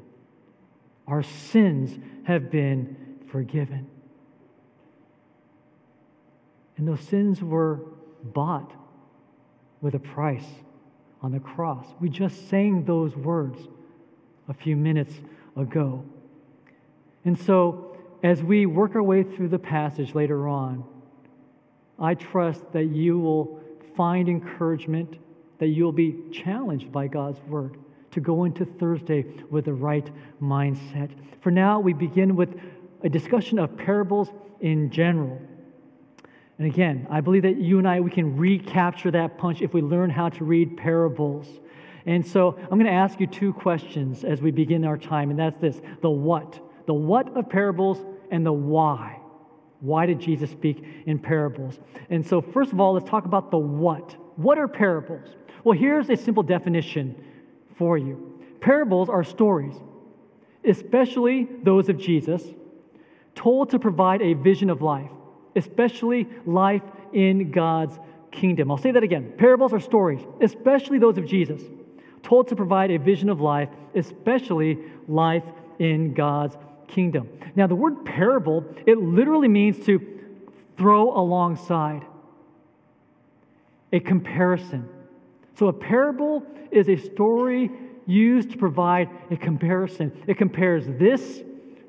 Our 1.07 1.23
sins 1.23 1.99
have 2.25 2.51
been 2.51 2.95
forgiven. 3.31 3.87
And 6.77 6.87
those 6.87 7.01
sins 7.01 7.43
were 7.43 7.81
bought 8.23 8.75
with 9.81 9.95
a 9.95 10.01
price 10.01 10.51
on 11.23 11.33
the 11.33 11.41
cross. 11.41 11.87
We 11.99 12.11
just 12.11 12.51
sang 12.51 12.85
those 12.85 13.17
words 13.17 13.59
a 14.49 14.55
few 14.55 14.77
minutes 14.77 15.15
ago. 15.57 16.05
And 17.25 17.39
so, 17.39 17.97
as 18.23 18.43
we 18.43 18.67
work 18.67 18.95
our 18.95 19.03
way 19.03 19.23
through 19.23 19.49
the 19.49 19.59
passage 19.59 20.15
later 20.15 20.49
on, 20.49 20.85
I 21.99 22.15
trust 22.15 22.73
that 22.73 22.85
you 22.85 23.19
will 23.19 23.61
find 23.97 24.29
encouragement, 24.29 25.19
that 25.59 25.69
you'll 25.69 25.93
be 25.93 26.17
challenged 26.33 26.91
by 26.91 27.07
God's 27.07 27.41
word 27.43 27.77
to 28.13 28.21
go 28.21 28.45
into 28.45 28.65
Thursday 28.65 29.25
with 29.51 29.65
the 29.65 29.73
right 29.73 30.09
mindset. 30.41 31.11
For 31.41 31.51
now, 31.51 31.81
we 31.81 31.93
begin 31.93 32.37
with 32.37 32.55
a 33.03 33.09
discussion 33.09 33.59
of 33.59 33.77
parables 33.77 34.31
in 34.61 34.91
general. 34.91 35.41
And 36.59 36.67
again, 36.67 37.07
I 37.11 37.21
believe 37.21 37.43
that 37.43 37.57
you 37.57 37.79
and 37.79 37.89
I, 37.89 38.01
we 38.01 38.11
can 38.11 38.37
recapture 38.37 39.11
that 39.11 39.39
punch 39.39 39.63
if 39.63 39.75
we 39.75 39.83
learn 39.83 40.11
how 40.11 40.29
to 40.29 40.45
read 40.45 40.77
parables. 40.77 41.49
And 42.07 42.27
so 42.27 42.57
I'm 42.59 42.79
going 42.79 42.87
to 42.87 42.91
ask 42.91 43.21
you 43.21 43.27
two 43.27 43.53
questions 43.53 44.25
as 44.25 44.41
we 44.41 44.51
begin 44.51 44.85
our 44.85 44.99
time, 44.99 45.31
and 45.31 45.39
that's 45.39 45.61
this 45.61 45.81
the 46.01 46.11
what. 46.11 46.59
The 46.87 46.95
what 46.95 47.37
of 47.37 47.49
parables 47.49 47.99
and 48.31 48.45
the 48.45 48.53
why. 48.53 49.19
Why 49.81 50.07
did 50.07 50.21
Jesus 50.21 50.51
speak 50.51 50.85
in 51.07 51.19
parables? 51.19 51.79
And 52.11 52.27
so, 52.27 52.41
first 52.41 52.73
of 52.73 52.81
all, 52.81 52.95
let's 52.95 53.09
talk 53.09 53.25
about 53.25 53.51
the 53.51 53.59
what. 53.59 54.17
What 54.37 54.59
are 54.59 54.69
parables? 54.69 55.29
Well, 55.65 55.79
here's 55.79 56.09
a 56.11 56.17
simple 56.17 56.43
definition 56.43 57.23
for 57.77 57.99
you 57.99 58.41
parables 58.61 59.09
are 59.09 59.25
stories, 59.25 59.75
especially 60.65 61.49
those 61.63 61.89
of 61.89 61.99
Jesus, 61.99 62.43
told 63.35 63.71
to 63.71 63.79
provide 63.79 64.23
a 64.23 64.35
vision 64.35 64.71
of 64.71 64.83
life, 64.83 65.11
especially 65.57 66.29
life 66.47 66.83
in 67.13 67.51
God's 67.51 67.99
kingdom. 68.31 68.71
I'll 68.71 68.79
say 68.79 68.93
that 68.93 69.03
again. 69.03 69.35
Parables 69.37 69.73
are 69.73 69.81
stories, 69.81 70.21
especially 70.41 70.99
those 70.99 71.19
of 71.19 71.27
Jesus, 71.27 71.63
told 72.23 72.49
to 72.49 72.57
provide 72.57 72.91
a 72.91 72.99
vision 72.99 73.29
of 73.29 73.41
life, 73.41 73.69
especially 73.95 74.79
life 75.09 75.45
in 75.79 76.15
God's 76.15 76.57
kingdom. 76.89 77.29
Now, 77.57 77.67
the 77.67 77.75
word 77.75 78.05
parable, 78.05 78.65
it 78.87 78.99
literally 78.99 79.49
means 79.49 79.85
to 79.87 80.01
throw 80.77 81.17
alongside, 81.17 82.05
a 83.93 84.01
comparison. 84.01 84.89
So, 85.59 85.69
a 85.69 85.73
parable 85.73 86.43
is 86.71 86.89
a 86.89 86.97
story 86.97 87.71
used 88.07 88.51
to 88.53 88.57
provide 88.57 89.11
a 89.31 89.37
comparison. 89.37 90.13
It 90.27 90.39
compares 90.39 90.87
this 90.87 91.43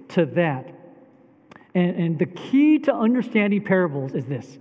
to 0.10 0.26
that. 0.28 0.70
And, 1.76 1.96
and 1.96 2.20
the 2.20 2.26
key 2.26 2.80
to 2.80 2.94
understanding 2.94 3.64
parables 3.64 4.14
is 4.14 4.26
this 4.26 4.60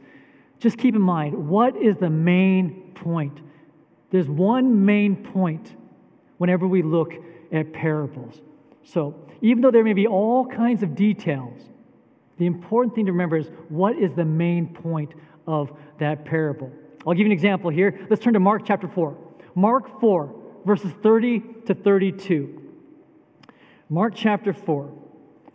just 0.60 0.78
keep 0.78 0.94
in 0.94 1.02
mind 1.02 1.34
what 1.48 1.76
is 1.76 1.96
the 1.96 2.08
main 2.08 2.92
point? 2.94 3.40
There's 4.12 4.28
one 4.28 4.84
main 4.84 5.16
point 5.16 5.74
whenever 6.36 6.68
we 6.68 6.82
look 6.82 7.14
at 7.50 7.72
parables. 7.72 8.40
So, 8.84 9.14
even 9.40 9.62
though 9.62 9.70
there 9.70 9.82
may 9.82 9.94
be 9.94 10.06
all 10.06 10.46
kinds 10.46 10.82
of 10.82 10.94
details, 10.94 11.58
the 12.36 12.46
important 12.46 12.94
thing 12.94 13.06
to 13.06 13.12
remember 13.12 13.38
is 13.38 13.48
what 13.70 13.96
is 13.96 14.12
the 14.14 14.24
main 14.24 14.66
point 14.74 15.14
of 15.46 15.72
that 15.98 16.26
parable. 16.26 16.70
I'll 17.06 17.14
give 17.14 17.20
you 17.20 17.26
an 17.26 17.32
example 17.32 17.70
here. 17.70 18.06
Let's 18.10 18.22
turn 18.22 18.34
to 18.34 18.40
Mark 18.40 18.62
chapter 18.66 18.86
4. 18.86 19.16
Mark 19.54 19.98
4, 20.00 20.34
verses 20.66 20.92
30 21.02 21.40
to 21.66 21.74
32. 21.74 22.62
Mark 23.88 24.12
chapter 24.14 24.52
4, 24.52 24.92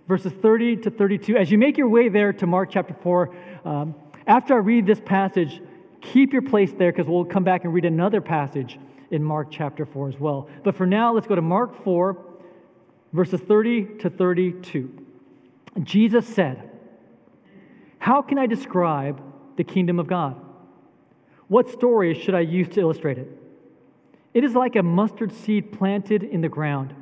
verses 0.08 0.34
30 0.42 0.78
to 0.78 0.90
32. 0.90 1.38
As 1.38 1.52
you 1.52 1.58
make 1.58 1.78
your 1.78 1.90
way 1.90 2.10
there 2.10 2.34
to 2.34 2.48
Mark 2.48 2.70
chapter 2.72 2.96
4, 3.02 3.36
um, 3.66 3.96
after 4.26 4.56
I 4.56 4.58
read 4.58 4.86
this 4.86 5.00
passage, 5.00 5.62
keep 6.02 6.34
your 6.34 6.42
place 6.42 6.72
there 6.74 6.92
because 6.92 7.08
we'll 7.08 7.26
come 7.26 7.44
back 7.44 7.64
and 7.64 7.74
read 7.74 7.86
another 7.86 8.22
passage 8.22 8.80
in 9.12 9.24
Mark 9.24 9.48
chapter 9.52 9.86
4 9.86 10.10
as 10.10 10.20
well. 10.20 10.50
But 10.64 10.76
for 10.76 10.86
now, 10.86 11.14
let's 11.14 11.28
go 11.28 11.36
to 11.36 11.42
Mark 11.42 11.84
4, 11.84 12.18
verses 13.14 13.40
30 13.42 14.00
to 14.00 14.10
32. 14.10 15.06
Jesus 15.84 16.28
said, 16.28 16.70
How 18.00 18.22
can 18.22 18.38
I 18.38 18.46
describe 18.48 19.22
the 19.56 19.64
kingdom 19.64 20.00
of 20.00 20.08
God? 20.08 20.40
What 21.48 21.70
story 21.70 22.14
should 22.14 22.36
I 22.36 22.42
use 22.42 22.68
to 22.70 22.82
illustrate 22.82 23.18
it? 23.18 23.30
It 24.34 24.44
is 24.44 24.54
like 24.54 24.76
a 24.76 24.84
mustard 24.84 25.32
seed 25.32 25.72
planted 25.72 26.24
in 26.24 26.42
the 26.42 26.50
ground. 26.50 26.94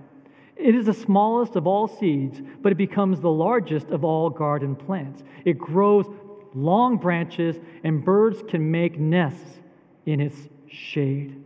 It 0.56 0.74
is 0.74 0.86
the 0.86 0.94
smallest 0.94 1.56
of 1.56 1.68
all 1.68 1.88
seeds, 1.88 2.42
but 2.62 2.72
it 2.72 2.75
becomes 2.75 3.20
the 3.20 3.30
largest 3.30 3.88
of 3.90 4.06
all 4.06 4.30
garden 4.30 4.75
plants. 4.75 5.24
It 5.44 5.58
grows 5.58 6.06
long 6.55 6.97
branches, 6.97 7.57
and 7.83 8.03
birds 8.03 8.41
can 8.47 8.71
make 8.71 8.97
nests 8.97 9.59
in 10.05 10.19
its 10.19 10.38
shade. 10.67 11.43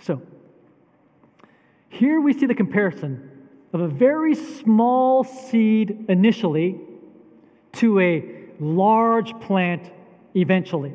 So, 0.00 0.22
here 1.88 2.20
we 2.20 2.32
see 2.32 2.46
the 2.46 2.54
comparison 2.54 3.30
of 3.72 3.80
a 3.80 3.88
very 3.88 4.34
small 4.34 5.24
seed 5.24 6.06
initially 6.08 6.80
to 7.72 8.00
a 8.00 8.24
large 8.58 9.38
plant 9.40 9.90
eventually. 10.34 10.94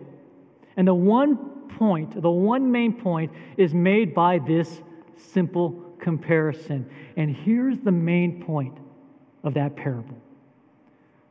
And 0.77 0.87
the 0.87 0.93
one 0.93 1.37
point, 1.77 2.19
the 2.19 2.31
one 2.31 2.71
main 2.71 2.93
point, 2.93 3.31
is 3.57 3.73
made 3.73 4.13
by 4.13 4.39
this 4.39 4.81
simple 5.15 5.93
comparison. 5.99 6.89
And 7.15 7.35
here's 7.35 7.79
the 7.79 7.91
main 7.91 8.43
point 8.43 8.77
of 9.43 9.53
that 9.53 9.75
parable 9.75 10.17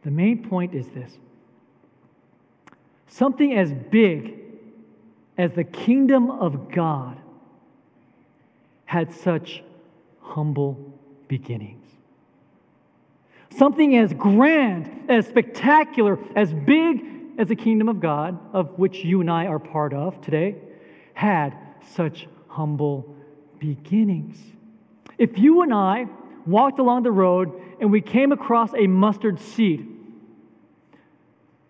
the 0.02 0.10
main 0.10 0.48
point 0.48 0.74
is 0.74 0.88
this 0.88 1.18
something 3.12 3.54
as 3.54 3.72
big 3.72 4.38
as 5.36 5.52
the 5.52 5.64
kingdom 5.64 6.30
of 6.30 6.70
God 6.70 7.18
had 8.84 9.12
such 9.12 9.62
humble 10.20 10.92
beginnings. 11.28 11.86
Something 13.50 13.96
as 13.96 14.12
grand, 14.14 15.10
as 15.10 15.26
spectacular, 15.26 16.18
as 16.34 16.52
big 16.52 17.04
as 17.38 17.48
the 17.48 17.56
kingdom 17.56 17.88
of 17.88 18.00
God, 18.00 18.38
of 18.54 18.78
which 18.78 19.04
you 19.04 19.20
and 19.20 19.30
I 19.30 19.46
are 19.46 19.58
part 19.58 19.92
of 19.92 20.20
today, 20.22 20.56
had 21.12 21.56
such 21.94 22.26
humble 22.48 23.14
beginnings. 23.58 24.38
If 25.18 25.38
you 25.38 25.62
and 25.62 25.72
I 25.72 26.06
walked 26.46 26.78
along 26.78 27.02
the 27.02 27.12
road 27.12 27.60
and 27.80 27.90
we 27.90 28.00
came 28.00 28.32
across 28.32 28.72
a 28.74 28.86
mustard 28.86 29.38
seed, 29.38 29.86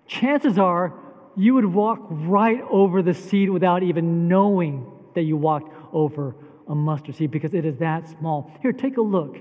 chances 0.07 0.59
are 0.59 0.93
you 1.37 1.55
would 1.55 1.65
walk 1.65 2.01
right 2.11 2.61
over 2.71 3.03
the 3.03 3.15
seed 3.15 3.51
without 3.51 3.83
even 3.83 4.29
knowing 4.29 4.87
that 5.15 5.23
you 5.23 5.37
walked 5.37 5.73
over 5.93 6.35
a 6.69 6.75
mustard 6.75 7.17
seed 7.17 7.31
because 7.31 7.55
it 7.55 7.65
is 7.65 7.77
that 7.79 8.09
small. 8.09 8.51
Here, 8.61 8.73
take 8.73 8.97
a 8.97 9.03
look. 9.03 9.39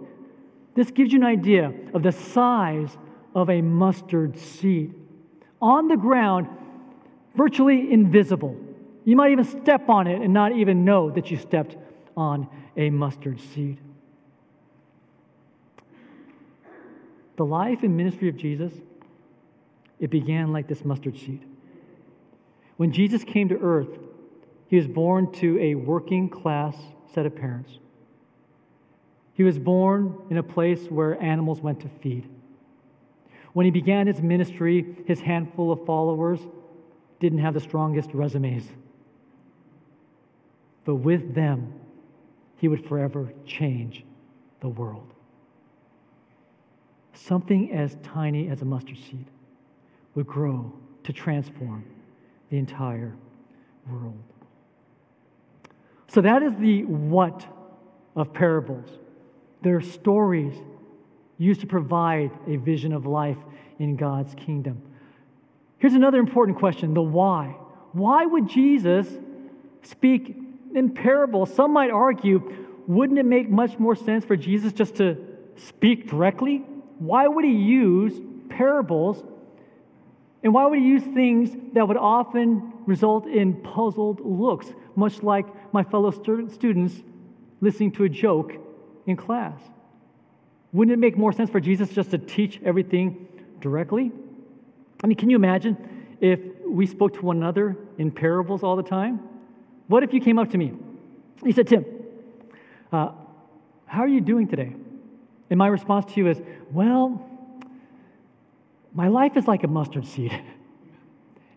This 0.75 0.91
gives 0.91 1.11
you 1.11 1.19
an 1.19 1.25
idea 1.25 1.73
of 1.93 2.03
the 2.03 2.11
size 2.11 2.97
of 3.35 3.49
a 3.49 3.61
mustard 3.61 4.37
seed. 4.37 4.93
On 5.61 5.87
the 5.87 5.97
ground, 5.97 6.47
virtually 7.35 7.91
invisible. 7.91 8.55
You 9.05 9.15
might 9.15 9.31
even 9.31 9.45
step 9.45 9.89
on 9.89 10.07
it 10.07 10.21
and 10.21 10.33
not 10.33 10.53
even 10.53 10.85
know 10.85 11.09
that 11.11 11.31
you 11.31 11.37
stepped 11.37 11.75
on 12.15 12.47
a 12.77 12.89
mustard 12.89 13.39
seed. 13.39 13.79
The 17.37 17.45
life 17.45 17.83
and 17.83 17.97
ministry 17.97 18.29
of 18.29 18.37
Jesus, 18.37 18.73
it 19.99 20.09
began 20.09 20.51
like 20.51 20.67
this 20.67 20.85
mustard 20.85 21.17
seed. 21.17 21.45
When 22.81 22.91
Jesus 22.91 23.23
came 23.23 23.47
to 23.49 23.59
earth, 23.59 23.99
he 24.67 24.75
was 24.75 24.87
born 24.87 25.31
to 25.33 25.55
a 25.59 25.75
working 25.75 26.27
class 26.27 26.75
set 27.13 27.27
of 27.27 27.35
parents. 27.35 27.77
He 29.35 29.43
was 29.43 29.59
born 29.59 30.17
in 30.31 30.39
a 30.39 30.41
place 30.41 30.87
where 30.87 31.21
animals 31.21 31.61
went 31.61 31.81
to 31.81 31.89
feed. 32.01 32.27
When 33.53 33.65
he 33.65 33.71
began 33.71 34.07
his 34.07 34.19
ministry, 34.23 34.95
his 35.05 35.19
handful 35.19 35.71
of 35.71 35.85
followers 35.85 36.39
didn't 37.19 37.37
have 37.37 37.53
the 37.53 37.59
strongest 37.59 38.15
resumes. 38.15 38.67
But 40.83 40.95
with 40.95 41.35
them, 41.35 41.75
he 42.57 42.67
would 42.67 42.83
forever 42.87 43.31
change 43.45 44.03
the 44.59 44.69
world. 44.69 45.13
Something 47.13 47.73
as 47.73 47.95
tiny 48.01 48.49
as 48.49 48.63
a 48.63 48.65
mustard 48.65 48.97
seed 48.97 49.27
would 50.15 50.25
grow 50.25 50.73
to 51.03 51.13
transform 51.13 51.85
the 52.51 52.57
entire 52.57 53.15
world. 53.89 54.21
So, 56.07 56.21
that 56.21 56.43
is 56.43 56.53
the 56.57 56.83
what 56.83 57.47
of 58.15 58.33
parables. 58.33 58.87
They're 59.63 59.81
stories 59.81 60.53
used 61.37 61.61
to 61.61 61.67
provide 61.67 62.31
a 62.47 62.57
vision 62.57 62.93
of 62.93 63.05
life 63.05 63.37
in 63.79 63.95
God's 63.95 64.35
kingdom. 64.35 64.81
Here's 65.79 65.93
another 65.93 66.19
important 66.19 66.59
question 66.59 66.93
the 66.93 67.01
why. 67.01 67.55
Why 67.93 68.25
would 68.25 68.47
Jesus 68.47 69.07
speak 69.81 70.35
in 70.75 70.91
parables? 70.91 71.53
Some 71.53 71.73
might 71.73 71.89
argue, 71.89 72.53
wouldn't 72.87 73.17
it 73.17 73.25
make 73.25 73.49
much 73.49 73.79
more 73.79 73.95
sense 73.95 74.23
for 74.23 74.35
Jesus 74.35 74.73
just 74.73 74.95
to 74.97 75.17
speak 75.55 76.09
directly? 76.09 76.57
Why 76.99 77.27
would 77.27 77.45
he 77.45 77.51
use 77.51 78.13
parables? 78.49 79.23
And 80.43 80.53
why 80.53 80.65
would 80.65 80.79
he 80.79 80.85
use 80.85 81.03
things 81.03 81.55
that 81.73 81.87
would 81.87 81.97
often 81.97 82.73
result 82.85 83.27
in 83.27 83.53
puzzled 83.61 84.21
looks, 84.21 84.67
much 84.95 85.21
like 85.21 85.45
my 85.73 85.83
fellow 85.83 86.11
students 86.11 86.95
listening 87.61 87.91
to 87.93 88.05
a 88.05 88.09
joke 88.09 88.53
in 89.05 89.15
class? 89.15 89.59
Wouldn't 90.73 90.93
it 90.93 90.99
make 90.99 91.17
more 91.17 91.31
sense 91.31 91.49
for 91.49 91.59
Jesus 91.59 91.89
just 91.89 92.11
to 92.11 92.17
teach 92.17 92.59
everything 92.63 93.27
directly? 93.59 94.11
I 95.03 95.07
mean, 95.07 95.17
can 95.17 95.29
you 95.29 95.35
imagine 95.35 95.77
if 96.21 96.39
we 96.65 96.85
spoke 96.87 97.13
to 97.15 97.21
one 97.21 97.37
another 97.37 97.77
in 97.97 98.11
parables 98.11 98.63
all 98.63 98.75
the 98.75 98.83
time? 98.83 99.19
What 99.87 100.03
if 100.03 100.13
you 100.13 100.21
came 100.21 100.39
up 100.39 100.49
to 100.51 100.57
me? 100.57 100.73
You 101.43 101.51
said, 101.51 101.67
Tim, 101.67 101.85
uh, 102.91 103.11
how 103.85 104.01
are 104.01 104.07
you 104.07 104.21
doing 104.21 104.47
today? 104.47 104.73
And 105.49 105.57
my 105.57 105.67
response 105.67 106.13
to 106.13 106.19
you 106.19 106.27
is, 106.29 106.41
well, 106.71 107.27
my 108.93 109.07
life 109.07 109.37
is 109.37 109.47
like 109.47 109.63
a 109.63 109.67
mustard 109.67 110.05
seed, 110.05 110.39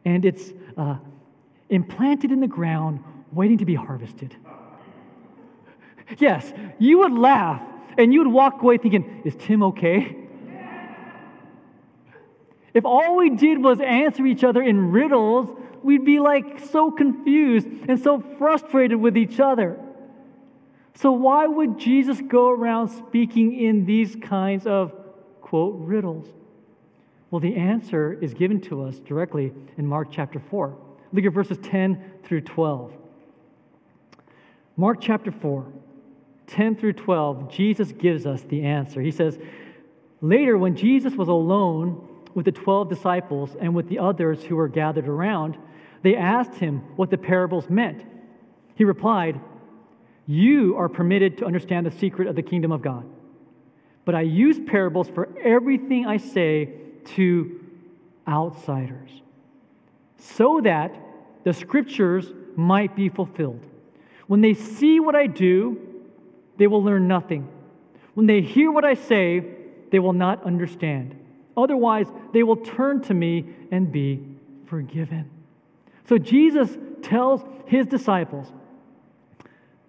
and 0.04 0.24
it's 0.24 0.52
uh, 0.76 0.96
implanted 1.68 2.30
in 2.32 2.40
the 2.40 2.48
ground, 2.48 3.02
waiting 3.32 3.58
to 3.58 3.64
be 3.64 3.74
harvested. 3.74 4.36
Yes, 6.18 6.52
you 6.78 6.98
would 6.98 7.12
laugh 7.12 7.62
and 7.96 8.12
you 8.12 8.20
would 8.20 8.32
walk 8.32 8.62
away 8.62 8.78
thinking, 8.78 9.22
Is 9.24 9.34
Tim 9.36 9.62
okay? 9.64 10.16
If 12.74 12.84
all 12.84 13.16
we 13.16 13.30
did 13.30 13.62
was 13.62 13.80
answer 13.80 14.26
each 14.26 14.42
other 14.42 14.60
in 14.60 14.90
riddles, 14.90 15.48
we'd 15.82 16.04
be 16.04 16.18
like 16.18 16.58
so 16.58 16.90
confused 16.90 17.68
and 17.88 18.00
so 18.02 18.20
frustrated 18.36 18.98
with 18.98 19.16
each 19.16 19.38
other. 19.38 19.78
So, 20.94 21.12
why 21.12 21.46
would 21.46 21.78
Jesus 21.78 22.20
go 22.20 22.50
around 22.50 22.88
speaking 22.88 23.58
in 23.58 23.84
these 23.84 24.16
kinds 24.16 24.66
of, 24.66 24.92
quote, 25.40 25.74
riddles? 25.78 26.26
Well, 27.34 27.40
the 27.40 27.56
answer 27.56 28.16
is 28.22 28.32
given 28.32 28.60
to 28.60 28.84
us 28.84 29.00
directly 29.00 29.52
in 29.76 29.84
Mark 29.84 30.06
chapter 30.08 30.38
4. 30.38 30.72
Look 31.12 31.24
at 31.24 31.32
verses 31.32 31.58
10 31.64 32.20
through 32.22 32.42
12. 32.42 32.92
Mark 34.76 34.98
chapter 35.00 35.32
4, 35.32 35.66
10 36.46 36.76
through 36.76 36.92
12, 36.92 37.50
Jesus 37.50 37.90
gives 37.90 38.24
us 38.24 38.42
the 38.42 38.62
answer. 38.62 39.00
He 39.00 39.10
says, 39.10 39.36
Later, 40.20 40.56
when 40.56 40.76
Jesus 40.76 41.14
was 41.14 41.26
alone 41.26 42.06
with 42.34 42.44
the 42.44 42.52
12 42.52 42.88
disciples 42.88 43.56
and 43.60 43.74
with 43.74 43.88
the 43.88 43.98
others 43.98 44.44
who 44.44 44.54
were 44.54 44.68
gathered 44.68 45.08
around, 45.08 45.58
they 46.02 46.14
asked 46.14 46.54
him 46.54 46.84
what 46.94 47.10
the 47.10 47.18
parables 47.18 47.68
meant. 47.68 48.04
He 48.76 48.84
replied, 48.84 49.40
You 50.28 50.76
are 50.76 50.88
permitted 50.88 51.38
to 51.38 51.46
understand 51.46 51.84
the 51.84 51.98
secret 51.98 52.28
of 52.28 52.36
the 52.36 52.42
kingdom 52.42 52.70
of 52.70 52.80
God. 52.80 53.04
But 54.04 54.14
I 54.14 54.20
use 54.20 54.60
parables 54.68 55.08
for 55.08 55.36
everything 55.42 56.06
I 56.06 56.18
say 56.18 56.82
to 57.06 57.60
outsiders, 58.26 59.10
so 60.18 60.60
that 60.62 60.94
the 61.44 61.52
scriptures 61.52 62.32
might 62.56 62.96
be 62.96 63.08
fulfilled. 63.08 63.64
When 64.26 64.40
they 64.40 64.54
see 64.54 65.00
what 65.00 65.14
I 65.14 65.26
do, 65.26 65.78
they 66.56 66.66
will 66.66 66.82
learn 66.82 67.06
nothing. 67.06 67.48
When 68.14 68.26
they 68.26 68.40
hear 68.40 68.70
what 68.70 68.84
I 68.84 68.94
say, 68.94 69.44
they 69.90 69.98
will 69.98 70.12
not 70.12 70.42
understand. 70.44 71.18
Otherwise, 71.56 72.06
they 72.32 72.42
will 72.42 72.56
turn 72.56 73.02
to 73.02 73.14
me 73.14 73.44
and 73.70 73.92
be 73.92 74.24
forgiven. 74.66 75.30
So 76.08 76.18
Jesus 76.18 76.76
tells 77.02 77.42
his 77.66 77.86
disciples 77.86 78.46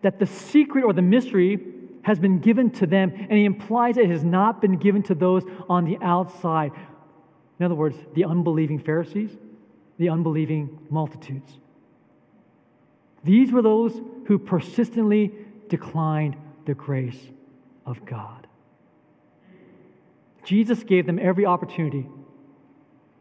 that 0.02 0.20
the 0.20 0.26
secret 0.26 0.84
or 0.84 0.94
the 0.94 1.02
mystery 1.02 1.60
has 2.04 2.20
been 2.20 2.40
given 2.40 2.70
to 2.70 2.86
them, 2.86 3.12
and 3.12 3.32
he 3.32 3.46
implies 3.46 3.98
it 3.98 4.10
has 4.10 4.24
not 4.24 4.62
been 4.62 4.78
given 4.78 5.02
to 5.04 5.16
those 5.16 5.44
on 5.68 5.86
the 5.86 5.98
outside. 6.02 6.72
In 7.60 7.66
other 7.66 7.76
words, 7.76 7.98
the 8.14 8.26
unbelieving 8.26 8.80
Pharisees, 8.80 9.32
the 9.98 10.10
unbelieving 10.10 10.80
multitudes. 10.90 11.58
These 13.24 13.52
were 13.52 13.62
those 13.62 14.00
who 14.28 14.38
persistently 14.38 15.32
declined 15.70 16.36
the 16.66 16.74
grace 16.74 17.20
of 17.86 18.06
God. 18.06 18.48
Jesus 20.44 20.84
gave 20.84 21.06
them 21.06 21.18
every 21.18 21.46
opportunity 21.46 22.08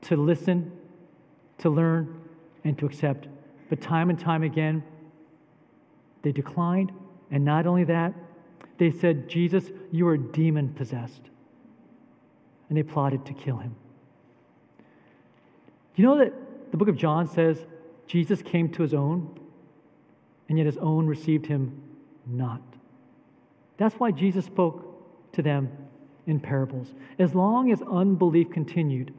to 0.03 0.16
listen, 0.16 0.73
to 1.59 1.70
learn, 1.70 2.20
and 2.64 2.79
to 2.79 2.87
accept. 2.87 3.29
But 3.70 3.81
time 3.81 4.11
and 4.11 4.18
time 4.18 4.42
again, 4.42 4.83
they 6.23 6.33
declined. 6.33 6.92
And 7.31 7.44
not 7.44 7.66
only 7.66 7.85
that, 7.85 8.12
they 8.77 8.90
said, 8.90 9.29
Jesus, 9.29 9.70
you 9.90 10.07
are 10.09 10.16
demon 10.16 10.75
possessed. 10.75 11.31
And 12.68 12.77
they 12.77 12.83
plotted 12.83 13.25
to 13.27 13.33
kill 13.33 13.57
him. 13.57 13.75
You 15.96 16.04
know 16.04 16.18
that 16.18 16.33
the 16.70 16.76
book 16.76 16.88
of 16.88 16.96
John 16.96 17.28
says 17.28 17.64
Jesus 18.07 18.42
came 18.42 18.68
to 18.70 18.83
his 18.83 18.94
own, 18.94 19.38
and 20.48 20.59
yet 20.59 20.66
his 20.66 20.76
own 20.78 21.07
received 21.07 21.46
him 21.46 21.80
not. 22.26 22.61
That's 23.76 23.94
why 23.96 24.11
Jesus 24.11 24.44
spoke 24.44 25.33
to 25.33 25.42
them 25.42 25.70
in 26.26 26.40
parables. 26.40 26.94
As 27.18 27.35
long 27.35 27.70
as 27.70 27.83
unbelief 27.83 28.50
continued, 28.50 29.12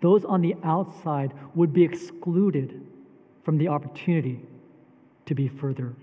those 0.00 0.24
on 0.24 0.40
the 0.40 0.54
outside 0.64 1.32
would 1.54 1.72
be 1.72 1.82
excluded 1.82 2.86
from 3.44 3.58
the 3.58 3.68
opportunity 3.68 4.40
to 5.26 5.34
be 5.34 5.48
further 5.48 5.94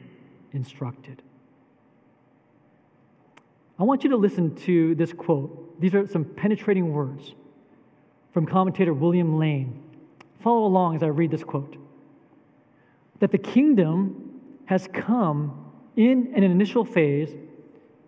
instructed. 0.54 1.22
I 3.80 3.84
want 3.84 4.04
you 4.04 4.10
to 4.12 4.18
listen 4.18 4.56
to 4.56 4.96
this 4.96 5.14
quote. 5.14 5.80
These 5.80 5.94
are 5.94 6.08
some 6.08 6.26
penetrating 6.26 6.92
words 6.92 7.34
from 8.38 8.46
commentator 8.46 8.94
William 8.94 9.40
Lane. 9.40 9.82
Follow 10.42 10.68
along 10.68 10.96
as 10.96 11.02
I 11.02 11.08
read 11.08 11.32
this 11.32 11.44
quote. 11.44 11.76
That 13.18 13.32
the 13.32 13.40
kingdom 13.40 14.42
has 14.66 14.88
come 14.94 15.72
in 15.96 16.34
an 16.36 16.44
initial 16.44 16.86
phase 16.86 17.32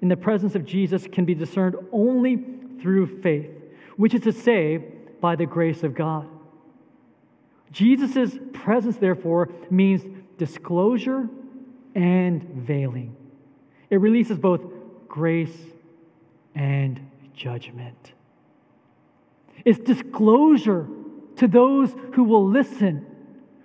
in 0.03 0.07
the 0.07 0.15
presence 0.15 0.53
of 0.53 0.65
Jesus 0.65 1.07
can 1.11 1.25
be 1.25 1.33
discerned 1.33 1.77
only 1.91 2.45
through 2.79 3.21
faith, 3.23 3.49
which 3.97 4.13
is 4.13 4.21
to 4.21 4.31
say, 4.31 4.77
by 5.19 5.35
the 5.35 5.47
grace 5.47 5.81
of 5.81 5.95
God. 5.95 6.27
Jesus' 7.71 8.37
presence, 8.53 8.97
therefore, 8.97 9.49
means 9.71 10.03
disclosure 10.37 11.27
and 11.95 12.43
veiling. 12.43 13.15
It 13.89 13.99
releases 13.99 14.37
both 14.37 14.61
grace 15.07 15.57
and 16.53 16.99
judgment. 17.33 18.13
It's 19.65 19.79
disclosure 19.79 20.87
to 21.37 21.47
those 21.47 21.93
who 22.13 22.23
will 22.23 22.47
listen, 22.47 23.05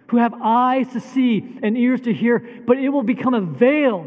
who 0.09 0.18
have 0.18 0.35
eyes 0.42 0.88
to 0.92 1.00
see 1.00 1.59
and 1.62 1.76
ears 1.76 2.02
to 2.02 2.12
hear, 2.12 2.38
but 2.66 2.78
it 2.78 2.88
will 2.88 3.02
become 3.02 3.35
a 3.35 3.40
veil 3.40 4.07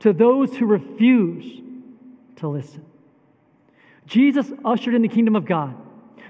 to 0.00 0.12
those 0.12 0.56
who 0.56 0.66
refuse 0.66 1.60
to 2.36 2.48
listen. 2.48 2.84
Jesus 4.06 4.50
ushered 4.64 4.94
in 4.94 5.02
the 5.02 5.08
kingdom 5.08 5.36
of 5.36 5.44
God. 5.44 5.76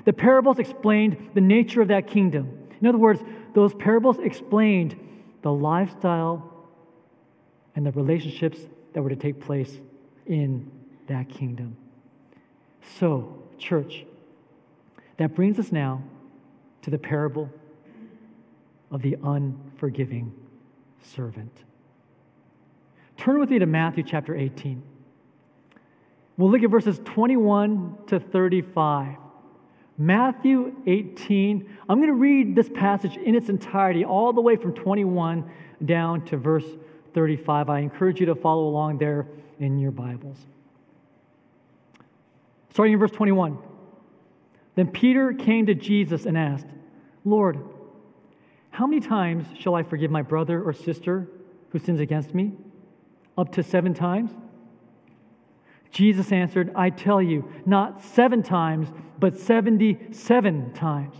The 0.04 0.12
parables 0.12 0.58
explained 0.58 1.30
the 1.34 1.40
nature 1.40 1.80
of 1.80 1.88
that 1.88 2.06
kingdom. 2.06 2.68
In 2.80 2.86
other 2.86 2.98
words, 2.98 3.22
those 3.54 3.74
parables 3.74 4.18
explained 4.18 4.98
the 5.42 5.52
lifestyle 5.52 6.52
and 7.74 7.86
the 7.86 7.92
relationships 7.92 8.58
that 8.92 9.02
were 9.02 9.10
to 9.10 9.16
take 9.16 9.40
place 9.40 9.78
in 10.26 10.70
that 11.06 11.28
kingdom. 11.28 11.76
So, 12.98 13.42
church, 13.58 14.04
that 15.22 15.34
brings 15.34 15.58
us 15.58 15.72
now 15.72 16.02
to 16.82 16.90
the 16.90 16.98
parable 16.98 17.48
of 18.90 19.02
the 19.02 19.16
unforgiving 19.22 20.32
servant. 21.00 21.52
Turn 23.16 23.38
with 23.38 23.50
me 23.50 23.58
to 23.58 23.66
Matthew 23.66 24.04
chapter 24.04 24.34
18. 24.34 24.82
We'll 26.36 26.50
look 26.50 26.62
at 26.62 26.70
verses 26.70 27.00
21 27.04 27.98
to 28.08 28.18
35. 28.18 29.16
Matthew 29.98 30.74
18. 30.86 31.68
I'm 31.88 31.98
going 31.98 32.08
to 32.08 32.14
read 32.14 32.56
this 32.56 32.68
passage 32.68 33.16
in 33.16 33.34
its 33.34 33.48
entirety, 33.48 34.04
all 34.04 34.32
the 34.32 34.40
way 34.40 34.56
from 34.56 34.74
21 34.74 35.48
down 35.84 36.24
to 36.26 36.36
verse 36.36 36.64
35. 37.14 37.68
I 37.68 37.78
encourage 37.80 38.18
you 38.18 38.26
to 38.26 38.34
follow 38.34 38.66
along 38.66 38.98
there 38.98 39.26
in 39.60 39.78
your 39.78 39.92
Bibles. 39.92 40.38
Starting 42.70 42.94
in 42.94 42.98
verse 42.98 43.10
21. 43.10 43.58
Then 44.74 44.88
Peter 44.88 45.32
came 45.32 45.66
to 45.66 45.74
Jesus 45.74 46.26
and 46.26 46.36
asked, 46.36 46.66
Lord, 47.24 47.58
how 48.70 48.86
many 48.86 49.00
times 49.00 49.46
shall 49.58 49.74
I 49.74 49.82
forgive 49.82 50.10
my 50.10 50.22
brother 50.22 50.62
or 50.62 50.72
sister 50.72 51.28
who 51.70 51.78
sins 51.78 52.00
against 52.00 52.34
me? 52.34 52.52
Up 53.36 53.52
to 53.52 53.62
seven 53.62 53.92
times? 53.92 54.30
Jesus 55.90 56.32
answered, 56.32 56.72
I 56.74 56.88
tell 56.88 57.20
you, 57.20 57.50
not 57.66 58.02
seven 58.02 58.42
times, 58.42 58.88
but 59.18 59.38
77 59.38 60.72
times. 60.72 61.14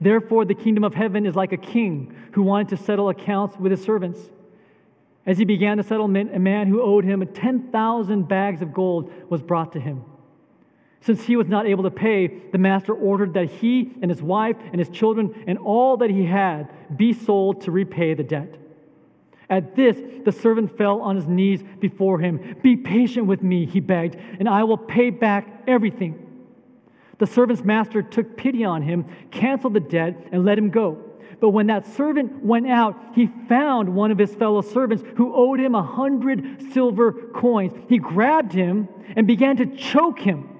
Therefore, 0.00 0.44
the 0.44 0.54
kingdom 0.54 0.82
of 0.82 0.94
heaven 0.94 1.24
is 1.24 1.36
like 1.36 1.52
a 1.52 1.56
king 1.56 2.14
who 2.32 2.42
wanted 2.42 2.68
to 2.70 2.84
settle 2.84 3.10
accounts 3.10 3.56
with 3.58 3.70
his 3.70 3.82
servants. 3.82 4.18
As 5.24 5.38
he 5.38 5.44
began 5.44 5.76
the 5.76 5.84
settlement, 5.84 6.34
a 6.34 6.38
man 6.38 6.66
who 6.66 6.82
owed 6.82 7.04
him 7.04 7.24
10,000 7.24 8.26
bags 8.26 8.62
of 8.62 8.72
gold 8.72 9.12
was 9.28 9.42
brought 9.42 9.72
to 9.72 9.80
him. 9.80 10.02
Since 11.02 11.24
he 11.24 11.36
was 11.36 11.48
not 11.48 11.66
able 11.66 11.84
to 11.84 11.90
pay, 11.90 12.26
the 12.26 12.58
master 12.58 12.92
ordered 12.92 13.34
that 13.34 13.50
he 13.50 13.92
and 14.02 14.10
his 14.10 14.22
wife 14.22 14.56
and 14.70 14.78
his 14.78 14.90
children 14.90 15.44
and 15.46 15.58
all 15.58 15.96
that 15.98 16.10
he 16.10 16.24
had 16.24 16.68
be 16.96 17.12
sold 17.14 17.62
to 17.62 17.70
repay 17.70 18.14
the 18.14 18.22
debt. 18.22 18.56
At 19.48 19.74
this, 19.74 19.96
the 20.24 20.30
servant 20.30 20.76
fell 20.76 21.00
on 21.00 21.16
his 21.16 21.26
knees 21.26 21.62
before 21.80 22.18
him. 22.18 22.56
Be 22.62 22.76
patient 22.76 23.26
with 23.26 23.42
me, 23.42 23.66
he 23.66 23.80
begged, 23.80 24.16
and 24.38 24.48
I 24.48 24.62
will 24.64 24.76
pay 24.76 25.10
back 25.10 25.64
everything. 25.66 26.26
The 27.18 27.26
servant's 27.26 27.64
master 27.64 28.02
took 28.02 28.36
pity 28.36 28.64
on 28.64 28.82
him, 28.82 29.06
canceled 29.30 29.74
the 29.74 29.80
debt, 29.80 30.28
and 30.32 30.44
let 30.44 30.56
him 30.56 30.70
go. 30.70 30.98
But 31.40 31.50
when 31.50 31.66
that 31.68 31.86
servant 31.86 32.44
went 32.44 32.68
out, 32.68 32.96
he 33.14 33.28
found 33.48 33.88
one 33.88 34.10
of 34.10 34.18
his 34.18 34.34
fellow 34.34 34.60
servants 34.60 35.02
who 35.16 35.34
owed 35.34 35.58
him 35.58 35.74
a 35.74 35.82
hundred 35.82 36.72
silver 36.72 37.12
coins. 37.12 37.72
He 37.88 37.98
grabbed 37.98 38.52
him 38.52 38.88
and 39.16 39.26
began 39.26 39.56
to 39.56 39.66
choke 39.66 40.18
him. 40.18 40.59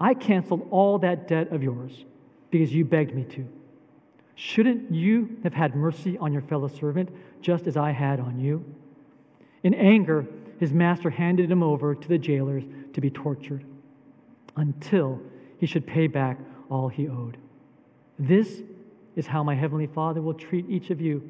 I 0.00 0.14
canceled 0.14 0.68
all 0.70 0.98
that 0.98 1.28
debt 1.28 1.52
of 1.52 1.62
yours 1.62 2.04
because 2.50 2.72
you 2.72 2.84
begged 2.84 3.14
me 3.14 3.24
to. 3.24 3.46
Shouldn't 4.34 4.92
you 4.92 5.38
have 5.42 5.54
had 5.54 5.74
mercy 5.74 6.18
on 6.18 6.32
your 6.32 6.42
fellow 6.42 6.68
servant 6.68 7.08
just 7.40 7.66
as 7.66 7.76
I 7.76 7.90
had 7.90 8.20
on 8.20 8.38
you? 8.38 8.64
In 9.62 9.72
anger, 9.74 10.26
his 10.60 10.72
master 10.72 11.10
handed 11.10 11.50
him 11.50 11.62
over 11.62 11.94
to 11.94 12.08
the 12.08 12.18
jailers 12.18 12.64
to 12.92 13.00
be 13.00 13.10
tortured 13.10 13.64
until 14.56 15.20
he 15.58 15.66
should 15.66 15.86
pay 15.86 16.06
back 16.06 16.38
all 16.70 16.88
he 16.88 17.08
owed. 17.08 17.38
This 18.18 18.62
is 19.16 19.26
how 19.26 19.42
my 19.42 19.54
heavenly 19.54 19.86
Father 19.86 20.20
will 20.20 20.34
treat 20.34 20.68
each 20.68 20.90
of 20.90 21.00
you 21.00 21.28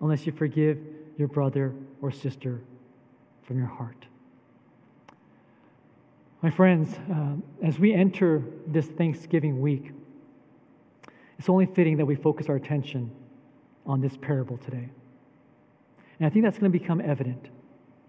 unless 0.00 0.26
you 0.26 0.32
forgive 0.32 0.78
your 1.16 1.28
brother 1.28 1.74
or 2.00 2.10
sister 2.10 2.62
from 3.42 3.58
your 3.58 3.66
heart. 3.66 4.06
My 6.42 6.50
friends, 6.50 6.92
uh, 7.14 7.34
as 7.64 7.78
we 7.78 7.94
enter 7.94 8.42
this 8.66 8.86
Thanksgiving 8.86 9.60
week, 9.60 9.92
it's 11.38 11.48
only 11.48 11.66
fitting 11.66 11.96
that 11.98 12.04
we 12.04 12.16
focus 12.16 12.48
our 12.48 12.56
attention 12.56 13.12
on 13.86 14.00
this 14.00 14.16
parable 14.16 14.58
today. 14.58 14.88
And 16.18 16.26
I 16.26 16.30
think 16.30 16.44
that's 16.44 16.58
going 16.58 16.72
to 16.72 16.76
become 16.76 17.00
evident 17.00 17.48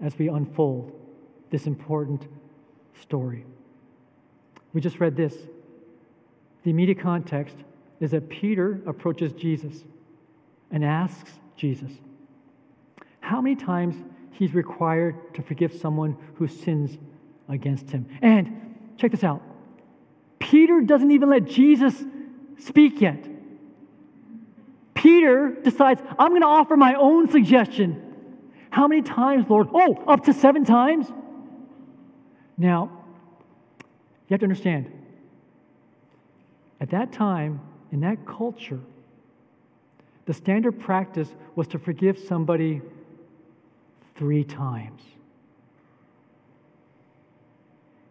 as 0.02 0.18
we 0.18 0.30
unfold 0.30 1.00
this 1.52 1.68
important 1.68 2.28
story. 3.00 3.46
We 4.74 4.82
just 4.82 5.00
read 5.00 5.16
this. 5.16 5.36
The 6.64 6.72
immediate 6.72 7.00
context 7.00 7.56
is 8.00 8.12
that 8.12 8.30
Peter 8.30 8.82
approaches 8.88 9.34
Jesus 9.34 9.84
and 10.72 10.84
asks 10.84 11.32
Jesus 11.56 11.92
how 13.20 13.40
many 13.42 13.56
times 13.56 13.96
he's 14.32 14.56
required 14.56 15.36
to 15.36 15.44
forgive 15.44 15.72
someone 15.72 16.18
who 16.36 16.48
sins 16.48 16.98
against 17.50 17.90
him. 17.90 18.08
And 18.22 18.76
check 18.98 19.12
this 19.12 19.24
out 19.24 19.42
Peter 20.40 20.82
doesn't 20.82 21.12
even 21.12 21.30
let 21.30 21.46
Jesus 21.46 22.04
speak 22.60 23.02
yet. 23.02 23.28
Peter 24.94 25.50
decides, 25.50 26.02
I'm 26.20 26.30
going 26.30 26.42
to 26.42 26.48
offer 26.48 26.78
my 26.78 26.94
own 26.96 27.30
suggestion. 27.30 28.00
How 28.70 28.88
many 28.88 29.02
times, 29.02 29.46
Lord? 29.50 29.68
Oh, 29.74 30.04
up 30.08 30.26
to 30.26 30.34
seven 30.34 30.64
times? 30.66 31.08
Now, 32.58 32.92
you 33.80 34.34
have 34.34 34.40
to 34.40 34.46
understand, 34.46 34.92
at 36.80 36.90
that 36.92 37.12
time, 37.12 37.60
in 37.92 38.00
that 38.02 38.26
culture, 38.26 38.80
the 40.26 40.34
standard 40.34 40.80
practice 40.80 41.30
was 41.56 41.68
to 41.70 41.80
forgive 41.80 42.18
somebody 42.18 42.82
three 44.16 44.44
times. 44.44 45.02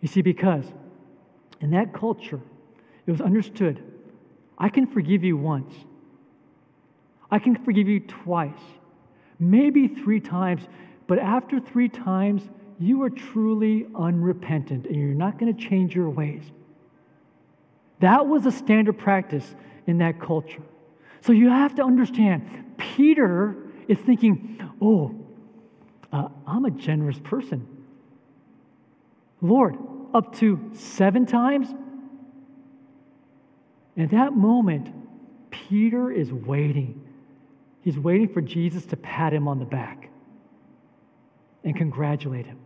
You 0.03 0.09
see, 0.09 0.21
because 0.21 0.65
in 1.63 1.71
that 1.71 1.95
culture, 1.95 2.41
it 3.07 3.11
was 3.11 3.23
understood 3.23 3.83
I 4.59 4.69
can 4.69 4.87
forgive 4.87 5.25
you 5.25 5.37
once, 5.37 5.73
I 7.31 7.39
can 7.39 7.57
forgive 7.65 7.89
you 7.89 8.01
twice, 8.01 8.61
maybe 9.39 9.89
three 9.89 10.21
times, 10.21 10.63
but 11.07 11.19
after 11.19 11.59
three 11.59 11.89
times, 11.89 12.43
you 12.79 13.03
are 13.03 13.11
truly 13.11 13.87
unrepentant 13.95 14.87
and 14.87 14.97
you're 14.97 15.15
not 15.15 15.39
going 15.39 15.55
to 15.55 15.69
change 15.69 15.95
your 15.95 16.11
ways. 16.11 16.43
That 18.01 18.27
was 18.27 18.45
a 18.47 18.53
standard 18.53 18.99
practice 18.99 19.55
in 19.87 19.99
that 19.99 20.21
culture. 20.21 20.63
So 21.21 21.33
you 21.33 21.49
have 21.49 21.75
to 21.77 21.85
understand, 21.85 22.75
Peter 22.77 23.57
is 23.87 23.99
thinking, 23.99 24.61
oh, 24.81 25.15
uh, 26.13 26.29
I'm 26.47 26.65
a 26.65 26.71
generous 26.71 27.19
person. 27.21 27.67
Lord, 29.41 29.77
up 30.15 30.35
to 30.37 30.71
seven 30.75 31.27
times? 31.27 31.69
And 33.97 34.05
at 34.05 34.11
that 34.13 34.33
moment, 34.35 34.89
Peter 35.51 36.11
is 36.11 36.33
waiting. 36.33 37.03
He's 37.83 37.99
waiting 37.99 38.29
for 38.29 38.41
Jesus 38.41 38.87
to 38.87 38.97
pat 38.97 39.33
him 39.33 39.49
on 39.49 39.59
the 39.59 39.65
back 39.65 40.09
and 41.65 41.77
congratulate 41.77 42.47
him. 42.47 42.59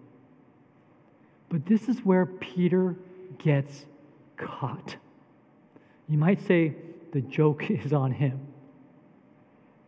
But 1.49 1.67
this 1.67 1.89
is 1.89 2.01
where 2.01 2.27
Peter 2.27 2.97
gets 3.39 3.87
caught. 4.37 4.97
You 6.09 6.19
might 6.19 6.45
say 6.47 6.75
the 7.13 7.21
joke 7.21 7.71
is 7.71 7.93
on 7.93 8.13
him. 8.13 8.41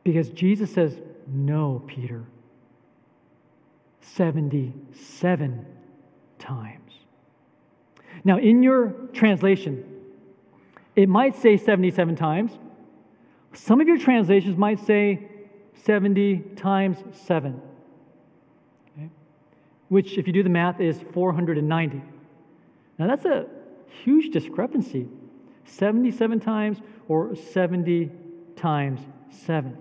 Because 0.05 0.31
Jesus 0.31 0.73
says, 0.73 0.97
No, 1.27 1.83
Peter. 1.87 2.25
77 4.01 5.67
times. 6.39 6.88
Now, 8.25 8.39
in 8.39 8.63
your 8.63 8.89
translation, 9.13 9.85
it 10.97 11.09
might 11.09 11.37
say 11.37 11.57
77 11.57 12.17
times. 12.17 12.53
Some 13.53 13.81
of 13.81 13.89
your 13.89 13.99
translations 13.99 14.57
might 14.57 14.81
say 14.81 15.29
70 15.85 16.39
times 16.57 16.99
7, 17.27 17.61
okay? 18.97 19.09
which, 19.89 20.19
if 20.19 20.27
you 20.27 20.33
do 20.33 20.43
the 20.43 20.49
math, 20.49 20.81
is 20.81 21.01
490. 21.13 22.03
Now, 22.99 23.07
that's 23.07 23.25
a 23.25 23.47
huge 24.05 24.33
discrepancy 24.33 25.09
77 25.65 26.41
times 26.41 26.79
or 27.09 27.37
70 27.37 28.11
times 28.57 29.01
7. 29.31 29.77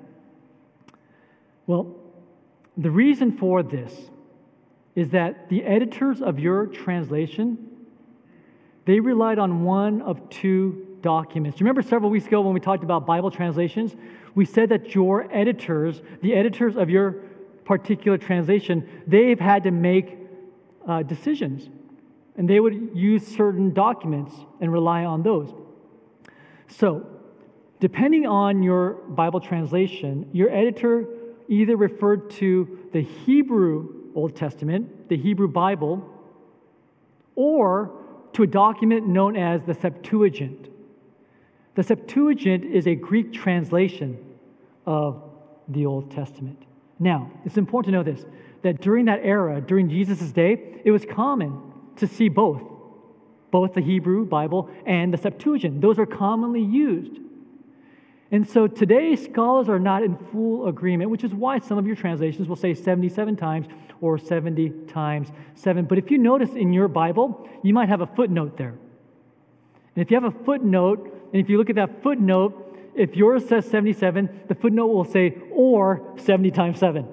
Well, 1.65 1.95
the 2.78 2.91
reason 2.91 3.38
for 3.38 3.63
this 3.63 3.93
is 4.95 5.10
that 5.10 5.50
the 5.50 5.63
editors 5.63 6.21
of 6.21 6.39
your 6.39 6.67
translation 6.67 7.66
they 8.88 9.02
relied 9.02 9.38
on 9.38 9.63
one 9.63 10.02
of 10.02 10.30
two 10.30 10.88
documents. 11.02 11.60
Remember 11.60 11.82
several 11.82 12.10
weeks 12.10 12.26
ago 12.26 12.39
when 12.39 12.54
we 12.54 12.62
talked 12.62 12.86
about 12.86 13.06
Bible 13.06 13.30
translations? 13.30 13.97
We 14.34 14.45
said 14.45 14.69
that 14.69 14.95
your 14.95 15.28
editors, 15.30 16.02
the 16.21 16.34
editors 16.34 16.78
of 16.78 16.89
your 16.89 17.12
particular 17.65 18.17
translation, 18.17 19.04
they've 19.06 19.39
had 19.39 19.65
to 19.65 19.71
make 19.71 20.17
uh, 20.88 21.04
decisions. 21.04 21.69
And 22.38 22.50
they 22.50 22.62
would 22.62 22.91
use 22.93 23.28
certain 23.28 23.73
documents 23.73 24.34
and 24.62 24.71
rely 24.71 25.04
on 25.04 25.21
those. 25.21 25.54
So, 26.67 27.06
depending 27.82 28.26
on 28.26 28.63
your 28.63 28.93
Bible 28.93 29.41
translation, 29.41 30.30
your 30.32 30.50
editor 30.50 31.06
either 31.50 31.76
referred 31.76 32.30
to 32.30 32.88
the 32.93 33.02
Hebrew 33.02 34.12
Old 34.15 34.34
Testament, 34.34 35.10
the 35.10 35.17
Hebrew 35.17 35.50
Bible, 35.50 36.10
or 37.36 38.07
to 38.38 38.43
a 38.43 38.47
document 38.47 39.08
known 39.08 39.36
as 39.36 39.63
the 39.63 39.73
Septuagint. 39.73 40.69
The 41.73 41.82
Septuagint 41.82 42.65
is 42.65 42.86
a 42.86 42.93
Greek 42.93 43.34
translation 43.34 44.15
of 44.86 45.23
the 45.69 45.88
Old 45.88 46.12
Testament. 46.12 46.62
Now, 47.00 47.32
it's 47.45 47.58
important 47.58 47.93
to 47.93 47.97
know 47.97 48.04
this 48.04 48.28
that 48.62 48.80
during 48.80 49.06
that 49.06 49.21
era, 49.23 49.60
during 49.60 49.89
Jesus' 49.89 50.32
day, 50.32 50.82
it 50.86 50.91
was 50.91 51.04
common 51.04 51.60
to 51.95 52.06
see 52.06 52.30
both, 52.30 52.62
both 53.50 53.73
the 53.73 53.82
Hebrew 53.82 54.23
Bible 54.23 54.69
and 54.86 55.12
the 55.12 55.17
Septuagint. 55.17 55.82
Those 55.82 55.97
are 55.97 56.06
commonly 56.06 56.62
used. 56.62 57.17
And 58.32 58.48
so 58.48 58.68
today, 58.68 59.16
scholars 59.16 59.70
are 59.70 59.80
not 59.80 60.04
in 60.04 60.18
full 60.32 60.68
agreement, 60.68 61.10
which 61.10 61.24
is 61.24 61.34
why 61.34 61.60
some 61.60 61.78
of 61.78 61.88
your 61.88 61.96
translations 61.96 62.48
will 62.48 62.58
say 62.58 62.74
77 62.74 63.38
times 63.38 63.68
or 64.02 64.18
70 64.18 64.70
times 64.88 65.30
7. 65.56 65.86
But 65.86 65.98
if 65.98 66.12
you 66.12 66.18
notice 66.18 66.52
in 66.52 66.74
your 66.74 66.90
Bible, 66.90 67.48
you 67.63 67.74
might 67.74 67.90
have 67.90 68.02
a 68.02 68.08
footnote 68.08 68.58
there. 68.58 68.76
And 69.96 70.04
if 70.04 70.12
you 70.12 70.20
have 70.20 70.26
a 70.26 70.44
footnote, 70.44 71.30
and 71.32 71.42
if 71.42 71.50
you 71.50 71.58
look 71.58 71.70
at 71.70 71.78
that 71.78 72.04
footnote, 72.04 72.66
if 72.96 73.16
yours 73.16 73.48
says 73.48 73.66
77, 73.70 74.42
the 74.48 74.56
footnote 74.56 74.88
will 74.88 75.06
say 75.06 75.38
or 75.52 76.13
70 76.18 76.52
times 76.52 76.80
7, 76.80 77.08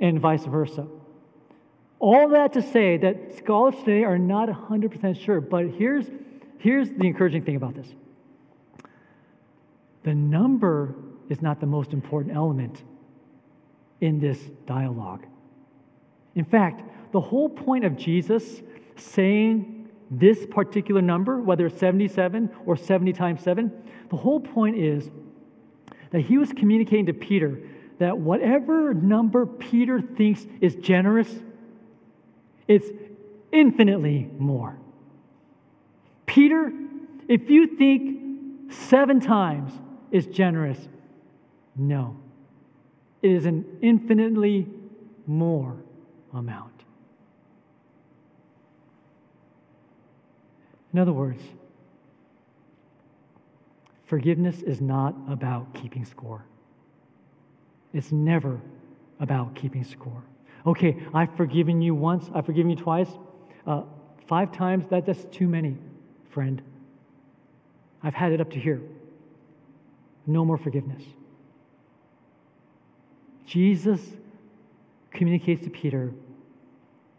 and 0.00 0.20
vice 0.20 0.44
versa. 0.44 0.86
All 2.00 2.30
that 2.30 2.54
to 2.54 2.62
say 2.62 2.96
that 2.96 3.36
scholars 3.36 3.76
today 3.76 4.02
are 4.02 4.18
not 4.18 4.48
100% 4.48 5.24
sure, 5.24 5.40
but 5.40 5.68
here's, 5.68 6.06
here's 6.58 6.90
the 6.90 7.06
encouraging 7.06 7.44
thing 7.44 7.54
about 7.54 7.74
this 7.74 7.86
the 10.04 10.14
number 10.14 10.94
is 11.28 11.42
not 11.42 11.60
the 11.60 11.66
most 11.66 11.92
important 11.92 12.34
element 12.34 12.82
in 14.00 14.18
this 14.18 14.38
dialogue. 14.66 15.24
In 16.34 16.44
fact, 16.44 16.82
the 17.12 17.20
whole 17.20 17.48
point 17.48 17.84
of 17.84 17.96
Jesus 17.96 18.62
saying 18.96 19.88
this 20.10 20.44
particular 20.46 21.00
number, 21.00 21.40
whether 21.40 21.66
it's 21.66 21.78
77 21.78 22.50
or 22.66 22.76
70 22.76 23.12
times 23.12 23.42
7, 23.42 23.70
the 24.10 24.16
whole 24.16 24.40
point 24.40 24.76
is 24.76 25.10
that 26.10 26.20
he 26.20 26.36
was 26.36 26.52
communicating 26.52 27.06
to 27.06 27.14
Peter 27.14 27.60
that 27.98 28.16
whatever 28.16 28.92
number 28.92 29.46
Peter 29.46 30.00
thinks 30.00 30.46
is 30.60 30.74
generous, 30.76 31.28
it's 32.66 32.88
infinitely 33.52 34.28
more. 34.38 34.76
Peter, 36.26 36.72
if 37.28 37.48
you 37.48 37.66
think 37.76 38.72
seven 38.72 39.20
times 39.20 39.72
is 40.12 40.26
generous. 40.26 40.78
No, 41.74 42.16
it 43.22 43.32
is 43.32 43.46
an 43.46 43.64
infinitely 43.80 44.68
more 45.26 45.74
amount. 46.34 46.70
In 50.92 50.98
other 50.98 51.14
words, 51.14 51.42
forgiveness 54.04 54.60
is 54.60 54.82
not 54.82 55.14
about 55.30 55.72
keeping 55.74 56.04
score. 56.04 56.44
It's 57.94 58.12
never 58.12 58.60
about 59.18 59.54
keeping 59.54 59.82
score. 59.82 60.22
Okay, 60.66 61.02
I've 61.14 61.34
forgiven 61.36 61.80
you 61.80 61.94
once, 61.94 62.28
I've 62.34 62.44
forgiven 62.44 62.70
you 62.70 62.76
twice. 62.76 63.08
Uh, 63.66 63.82
five 64.26 64.52
times, 64.52 64.84
that, 64.90 65.06
that's 65.06 65.24
too 65.24 65.48
many, 65.48 65.78
friend. 66.30 66.60
I've 68.02 68.14
had 68.14 68.32
it 68.32 68.40
up 68.40 68.50
to 68.50 68.60
here 68.60 68.82
no 70.26 70.44
more 70.44 70.58
forgiveness. 70.58 71.02
Jesus 73.46 74.00
communicates 75.10 75.62
to 75.64 75.70
Peter 75.70 76.12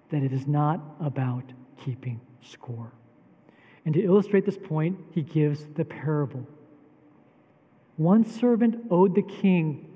that 0.09 0.23
it 0.23 0.33
is 0.33 0.47
not 0.47 0.79
about 0.99 1.43
keeping 1.83 2.19
score. 2.41 2.91
And 3.85 3.93
to 3.93 4.03
illustrate 4.03 4.45
this 4.45 4.57
point, 4.57 4.97
he 5.11 5.21
gives 5.21 5.65
the 5.75 5.85
parable. 5.85 6.47
One 7.97 8.25
servant 8.25 8.85
owed 8.89 9.15
the 9.15 9.21
king 9.21 9.89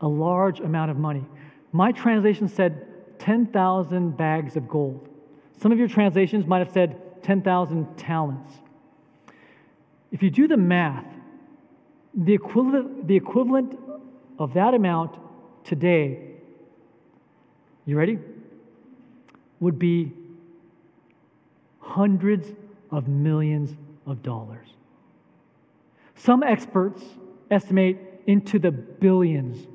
a 0.00 0.08
large 0.08 0.60
amount 0.60 0.90
of 0.90 0.96
money. 0.96 1.24
My 1.72 1.92
translation 1.92 2.48
said 2.48 3.18
10,000 3.18 4.16
bags 4.16 4.56
of 4.56 4.68
gold. 4.68 5.08
Some 5.58 5.72
of 5.72 5.78
your 5.78 5.88
translations 5.88 6.46
might 6.46 6.58
have 6.58 6.72
said 6.72 7.22
10,000 7.22 7.96
talents. 7.96 8.52
If 10.12 10.22
you 10.22 10.30
do 10.30 10.46
the 10.46 10.56
math, 10.56 11.15
the 12.16 12.32
equivalent, 12.32 13.06
the 13.06 13.16
equivalent 13.16 13.78
of 14.38 14.54
that 14.54 14.74
amount 14.74 15.16
today, 15.64 16.18
you 17.84 17.96
ready? 17.96 18.18
Would 19.60 19.78
be 19.78 20.12
hundreds 21.80 22.48
of 22.90 23.06
millions 23.06 23.76
of 24.06 24.22
dollars. 24.22 24.66
Some 26.14 26.42
experts 26.42 27.02
estimate 27.50 27.98
into 28.26 28.58
the 28.58 28.70
billions 28.70 29.66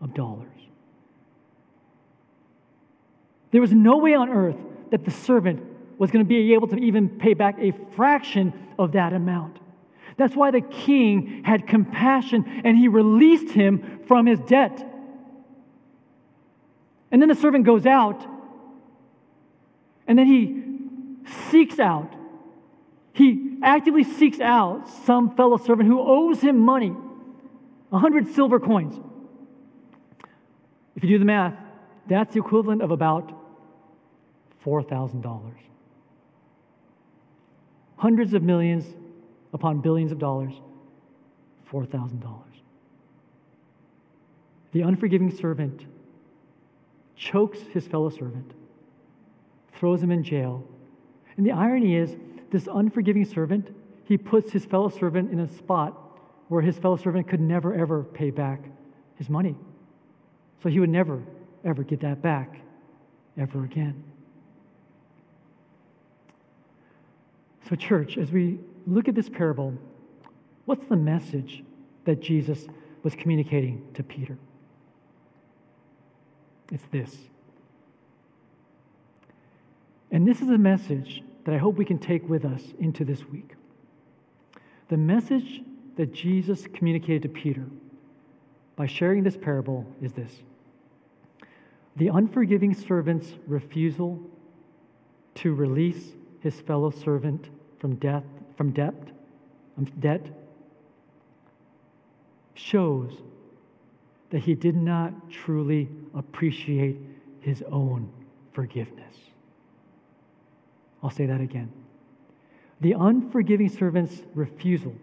of 0.00 0.14
dollars. 0.14 0.46
There 3.50 3.60
was 3.60 3.72
no 3.72 3.96
way 3.96 4.14
on 4.14 4.28
earth 4.28 4.56
that 4.90 5.04
the 5.04 5.10
servant 5.10 5.62
was 5.98 6.10
going 6.10 6.24
to 6.24 6.28
be 6.28 6.54
able 6.54 6.68
to 6.68 6.76
even 6.76 7.08
pay 7.08 7.34
back 7.34 7.56
a 7.58 7.72
fraction 7.96 8.52
of 8.78 8.92
that 8.92 9.12
amount. 9.12 9.58
That's 10.18 10.34
why 10.34 10.50
the 10.50 10.60
king 10.60 11.42
had 11.44 11.66
compassion 11.66 12.44
and 12.64 12.76
he 12.76 12.88
released 12.88 13.50
him 13.52 14.00
from 14.06 14.26
his 14.26 14.40
debt. 14.40 14.84
And 17.10 17.22
then 17.22 17.28
the 17.28 17.34
servant 17.34 17.64
goes 17.64 17.86
out 17.86 18.26
and 20.06 20.18
then 20.18 20.26
he 20.26 21.24
seeks 21.50 21.78
out. 21.78 22.12
He 23.12 23.58
actively 23.62 24.04
seeks 24.04 24.40
out 24.40 24.88
some 25.06 25.36
fellow 25.36 25.56
servant 25.56 25.88
who 25.88 26.00
owes 26.00 26.40
him 26.40 26.58
money 26.58 26.94
a 27.92 27.98
hundred 27.98 28.34
silver 28.34 28.60
coins. 28.60 29.00
If 30.96 31.04
you 31.04 31.10
do 31.10 31.18
the 31.18 31.24
math, 31.24 31.54
that's 32.08 32.34
the 32.34 32.40
equivalent 32.40 32.82
of 32.82 32.90
about 32.90 33.32
$4,000. 34.64 35.52
Hundreds 37.96 38.34
of 38.34 38.42
millions 38.42 38.84
upon 39.52 39.80
billions 39.80 40.12
of 40.12 40.18
dollars, 40.18 40.54
$4,000. 41.70 42.22
The 44.72 44.82
unforgiving 44.82 45.30
servant 45.30 45.84
chokes 47.16 47.58
his 47.72 47.86
fellow 47.86 48.10
servant, 48.10 48.52
throws 49.74 50.02
him 50.02 50.10
in 50.10 50.22
jail. 50.22 50.62
And 51.36 51.46
the 51.46 51.52
irony 51.52 51.96
is, 51.96 52.16
this 52.50 52.68
unforgiving 52.72 53.24
servant, 53.24 53.74
he 54.04 54.16
puts 54.16 54.52
his 54.52 54.64
fellow 54.64 54.88
servant 54.88 55.30
in 55.32 55.40
a 55.40 55.48
spot 55.48 55.94
where 56.48 56.62
his 56.62 56.78
fellow 56.78 56.96
servant 56.96 57.28
could 57.28 57.40
never, 57.40 57.74
ever 57.74 58.04
pay 58.04 58.30
back 58.30 58.60
his 59.16 59.28
money. 59.28 59.54
So 60.62 60.68
he 60.68 60.80
would 60.80 60.90
never, 60.90 61.22
ever 61.64 61.82
get 61.82 62.00
that 62.00 62.22
back 62.22 62.60
ever 63.36 63.64
again. 63.64 64.02
So, 67.68 67.76
church, 67.76 68.16
as 68.16 68.32
we 68.32 68.58
look 68.88 69.08
at 69.08 69.14
this 69.14 69.28
parable, 69.28 69.74
what's 70.64 70.86
the 70.86 70.96
message 70.96 71.62
that 72.04 72.20
Jesus 72.20 72.66
was 73.02 73.14
communicating 73.14 73.86
to 73.94 74.02
Peter? 74.02 74.36
It's 76.72 76.84
this. 76.90 77.16
And 80.10 80.26
this 80.26 80.40
is 80.40 80.48
a 80.48 80.58
message 80.58 81.22
that 81.44 81.54
I 81.54 81.58
hope 81.58 81.76
we 81.76 81.84
can 81.84 81.98
take 81.98 82.28
with 82.28 82.44
us 82.44 82.62
into 82.80 83.04
this 83.04 83.24
week. 83.26 83.54
The 84.88 84.96
message 84.96 85.62
that 85.96 86.12
Jesus 86.12 86.66
communicated 86.72 87.22
to 87.22 87.28
Peter 87.28 87.64
by 88.76 88.86
sharing 88.86 89.22
this 89.22 89.36
parable 89.36 89.86
is 90.00 90.12
this 90.12 90.32
the 91.96 92.08
unforgiving 92.08 92.72
servant's 92.72 93.32
refusal 93.48 94.20
to 95.34 95.52
release 95.52 96.12
his 96.40 96.60
fellow 96.60 96.90
servant 96.90 97.48
from 97.78 97.96
death 97.96 98.24
from 98.56 98.70
debt 98.72 98.94
from 99.74 99.84
debt 100.00 100.26
shows 102.54 103.12
that 104.30 104.40
he 104.40 104.54
did 104.54 104.76
not 104.76 105.30
truly 105.30 105.88
appreciate 106.14 106.98
his 107.40 107.62
own 107.70 108.10
forgiveness. 108.52 109.14
I'll 111.02 111.10
say 111.10 111.26
that 111.26 111.40
again. 111.40 111.72
The 112.80 112.92
unforgiving 112.92 113.68
servant's 113.68 114.22
refusal 114.34 114.94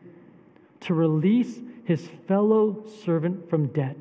to 0.81 0.93
release 0.93 1.59
his 1.85 2.07
fellow 2.27 2.85
servant 3.03 3.49
from 3.49 3.67
debt 3.67 3.97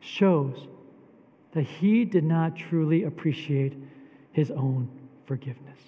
shows 0.00 0.68
that 1.52 1.62
he 1.62 2.04
did 2.04 2.24
not 2.24 2.56
truly 2.56 3.04
appreciate 3.04 3.74
his 4.32 4.50
own 4.50 4.88
forgiveness. 5.26 5.78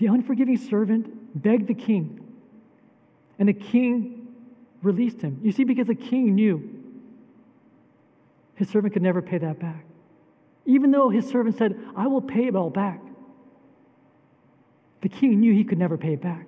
The 0.00 0.06
unforgiving 0.06 0.56
servant 0.56 1.42
begged 1.42 1.66
the 1.66 1.74
king, 1.74 2.26
and 3.38 3.46
the 3.46 3.52
king 3.52 4.28
released 4.82 5.20
him. 5.20 5.38
You 5.42 5.52
see, 5.52 5.64
because 5.64 5.88
the 5.88 5.94
king 5.94 6.34
knew 6.34 6.66
his 8.54 8.70
servant 8.70 8.94
could 8.94 9.02
never 9.02 9.20
pay 9.20 9.36
that 9.36 9.60
back. 9.60 9.84
Even 10.64 10.90
though 10.90 11.10
his 11.10 11.28
servant 11.28 11.58
said, 11.58 11.78
I 11.94 12.06
will 12.06 12.22
pay 12.22 12.46
it 12.46 12.56
all 12.56 12.70
back, 12.70 13.02
the 15.02 15.10
king 15.10 15.38
knew 15.38 15.52
he 15.52 15.64
could 15.64 15.78
never 15.78 15.98
pay 15.98 16.14
it 16.14 16.22
back. 16.22 16.46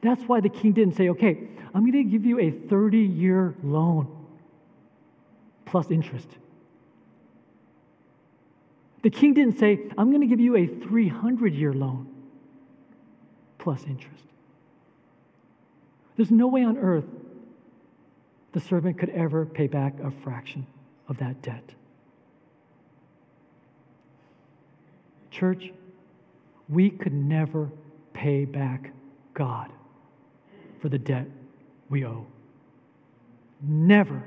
That's 0.00 0.22
why 0.22 0.40
the 0.40 0.48
king 0.48 0.70
didn't 0.70 0.94
say, 0.94 1.08
okay, 1.08 1.48
I'm 1.74 1.80
going 1.90 2.04
to 2.04 2.04
give 2.04 2.24
you 2.24 2.38
a 2.38 2.52
30 2.52 2.98
year 2.98 3.52
loan 3.64 4.06
plus 5.64 5.90
interest. 5.90 6.28
The 9.02 9.10
king 9.10 9.34
didn't 9.34 9.58
say, 9.58 9.80
I'm 9.98 10.10
going 10.10 10.20
to 10.20 10.28
give 10.28 10.38
you 10.38 10.54
a 10.56 10.68
300 10.68 11.52
year 11.52 11.72
loan 11.72 12.14
plus 13.58 13.84
interest. 13.84 14.24
There's 16.16 16.30
no 16.30 16.48
way 16.48 16.64
on 16.64 16.78
earth 16.78 17.04
the 18.52 18.60
servant 18.60 18.98
could 18.98 19.10
ever 19.10 19.44
pay 19.44 19.66
back 19.66 19.94
a 20.00 20.10
fraction 20.10 20.66
of 21.08 21.18
that 21.18 21.42
debt. 21.42 21.74
Church, 25.30 25.72
we 26.68 26.90
could 26.90 27.12
never 27.12 27.70
pay 28.12 28.44
back 28.44 28.92
God 29.34 29.70
for 30.80 30.88
the 30.88 30.98
debt 30.98 31.26
we 31.88 32.04
owe. 32.04 32.26
Never. 33.62 34.22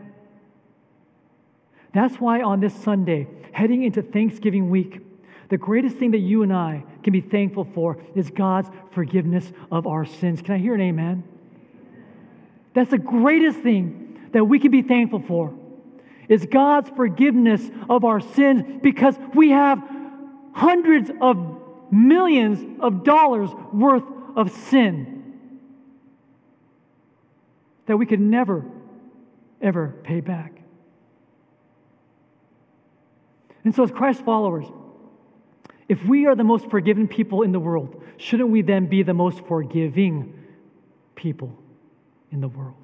That's 1.94 2.16
why 2.16 2.42
on 2.42 2.60
this 2.60 2.74
Sunday, 2.74 3.28
heading 3.52 3.84
into 3.84 4.02
Thanksgiving 4.02 4.70
week, 4.70 5.02
the 5.50 5.58
greatest 5.58 5.98
thing 5.98 6.12
that 6.12 6.20
you 6.20 6.44
and 6.44 6.54
I 6.54 6.84
can 7.04 7.14
be 7.14 7.22
thankful 7.22 7.68
for 7.74 7.98
is 8.16 8.30
God's 8.30 8.70
forgiveness 8.92 9.52
of 9.72 9.88
our 9.88 10.06
sins. 10.06 10.42
Can 10.42 10.56
I 10.56 10.58
hear 10.58 10.76
an 10.76 10.82
amen? 10.82 11.24
That's 12.74 12.92
the 12.92 12.98
greatest 12.98 13.60
thing 13.60 14.30
that 14.32 14.46
we 14.46 14.60
can 14.60 14.72
be 14.72 14.82
thankful 14.82 15.22
for 15.28 15.54
is 16.30 16.46
God's 16.46 16.90
forgiveness 16.92 17.70
of 17.90 18.06
our 18.06 18.22
sins 18.22 18.80
because 18.82 19.16
we 19.34 19.50
have 19.50 19.84
hundreds 20.54 21.12
of 21.20 21.62
millions 21.92 22.80
of 22.80 23.04
dollars 23.04 23.50
worth 23.74 24.04
of 24.36 24.52
sin 24.52 25.18
that 27.88 27.98
we 27.98 28.06
could 28.06 28.22
never, 28.22 28.64
ever 29.62 29.94
pay 30.04 30.22
back. 30.22 30.54
And 33.64 33.76
so, 33.76 33.84
as 33.84 33.92
Christ 33.92 34.24
followers, 34.24 34.66
if 35.92 36.02
we 36.06 36.26
are 36.26 36.36
the 36.36 36.44
most 36.46 36.70
forgiven 36.70 37.06
people 37.06 37.42
in 37.42 37.52
the 37.52 37.60
world, 37.60 38.02
shouldn't 38.16 38.48
we 38.48 38.62
then 38.62 38.86
be 38.86 39.04
the 39.04 39.14
most 39.14 39.46
forgiving 39.46 40.34
people 41.16 41.54
in 42.32 42.40
the 42.40 42.48
world? 42.48 42.78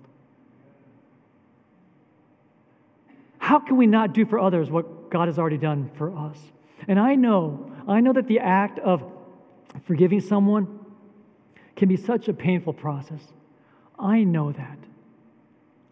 How 3.37 3.59
can 3.59 3.77
we 3.77 3.87
not 3.87 4.13
do 4.13 4.25
for 4.25 4.37
others 4.37 4.69
what 4.69 5.09
God 5.09 5.29
has 5.29 5.39
already 5.39 5.57
done 5.57 5.89
for 5.95 6.13
us? 6.17 6.37
And 6.89 6.99
I 6.99 7.15
know, 7.15 7.71
I 7.87 8.01
know 8.01 8.11
that 8.11 8.27
the 8.27 8.39
act 8.39 8.77
of 8.79 9.01
forgiving 9.85 10.19
someone 10.19 10.77
can 11.77 11.87
be 11.87 11.95
such 11.95 12.27
a 12.27 12.33
painful 12.33 12.73
process. 12.73 13.21
I 13.97 14.25
know 14.25 14.51
that. 14.51 14.79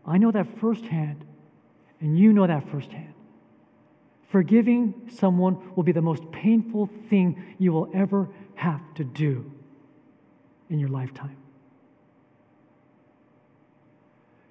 I 0.05 0.17
know 0.17 0.31
that 0.31 0.59
firsthand, 0.59 1.23
and 2.01 2.19
you 2.19 2.33
know 2.33 2.45
that 2.45 2.69
firsthand. 2.69 3.13
Forgiving 4.29 5.09
someone 5.13 5.75
will 5.75 5.83
be 5.83 5.91
the 5.91 6.01
most 6.01 6.31
painful 6.31 6.89
thing 7.09 7.55
you 7.57 7.71
will 7.71 7.89
ever 7.93 8.29
have 8.55 8.81
to 8.95 9.03
do 9.03 9.51
in 10.69 10.79
your 10.79 10.89
lifetime. 10.89 11.37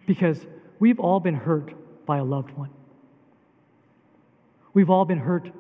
Because 0.07 0.47
we've 0.79 1.01
all 1.01 1.21
been 1.21 1.35
hurt 1.35 1.73
by 2.07 2.19
a 2.19 2.25
loved 2.25 2.51
one. 2.53 2.71
We've 4.75 4.91
all 4.91 5.05
been 5.05 5.19
hurt 5.19 5.51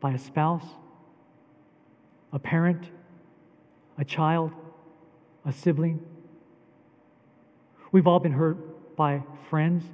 by 0.00 0.12
a 0.12 0.18
spouse, 0.18 0.66
a 2.32 2.38
parent, 2.38 2.90
a 3.98 4.04
child, 4.04 4.52
a 5.44 5.52
sibling. 5.52 6.04
We've 7.92 8.06
all 8.06 8.20
been 8.20 8.32
hurt 8.32 8.96
by 8.96 9.22
friends 9.48 9.84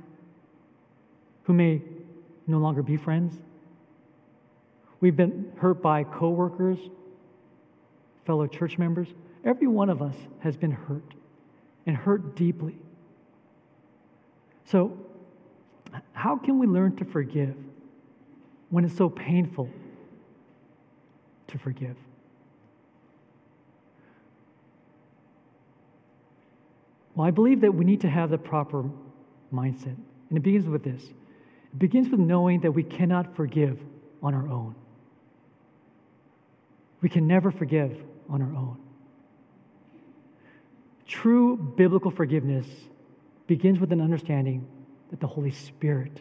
who 1.45 1.53
may 1.53 1.83
no 2.49 2.59
longer 2.59 2.83
be 2.83 2.97
friends. 2.97 3.35
We've 5.01 5.17
been 5.17 5.53
hurt 5.59 5.81
by 5.81 6.05
coworkers, 6.05 6.79
fellow 8.27 8.47
church 8.47 8.79
members. 8.79 9.09
Every 9.45 9.69
one 9.69 9.91
of 9.91 10.03
us 10.03 10.17
has 10.41 10.57
been 10.57 10.73
hurt 10.73 11.15
and 11.87 11.97
hurt 11.97 12.35
deeply. 12.35 12.77
So, 14.65 14.99
how 16.13 16.37
can 16.37 16.59
we 16.59 16.67
learn 16.67 16.97
to 16.97 17.05
forgive? 17.05 17.55
when 18.71 18.85
it's 18.85 18.97
so 18.97 19.09
painful 19.09 19.69
to 21.49 21.59
forgive. 21.59 21.97
Well, 27.15 27.27
I 27.27 27.31
believe 27.31 27.63
that 27.63 27.73
we 27.73 27.85
need 27.85 28.01
to 28.03 28.09
have 28.09 28.31
the 28.31 28.39
proper 28.39 28.85
mindset. 29.53 29.97
And 30.29 30.37
it 30.37 30.43
begins 30.43 30.67
with 30.67 30.85
this 30.85 31.03
begins 31.79 32.09
with 32.09 32.21
knowing 32.21 32.61
that 32.61 32.73
we 32.73 32.83
cannot 32.83 33.37
forgive 33.37 33.79
on 34.23 34.35
our 34.35 34.49
own. 34.49 34.75
We 37.01 37.09
can 37.09 37.27
never 37.27 37.51
forgive 37.51 37.97
on 38.29 38.43
our 38.43 38.55
own. 38.55 38.79
True 41.07 41.57
biblical 41.57 42.11
forgiveness 42.11 42.67
begins 43.47 43.79
with 43.79 43.93
an 43.93 44.01
understanding 44.01 44.67
that 45.11 45.21
the 45.21 45.27
Holy 45.27 45.53
Spirit 45.53 46.21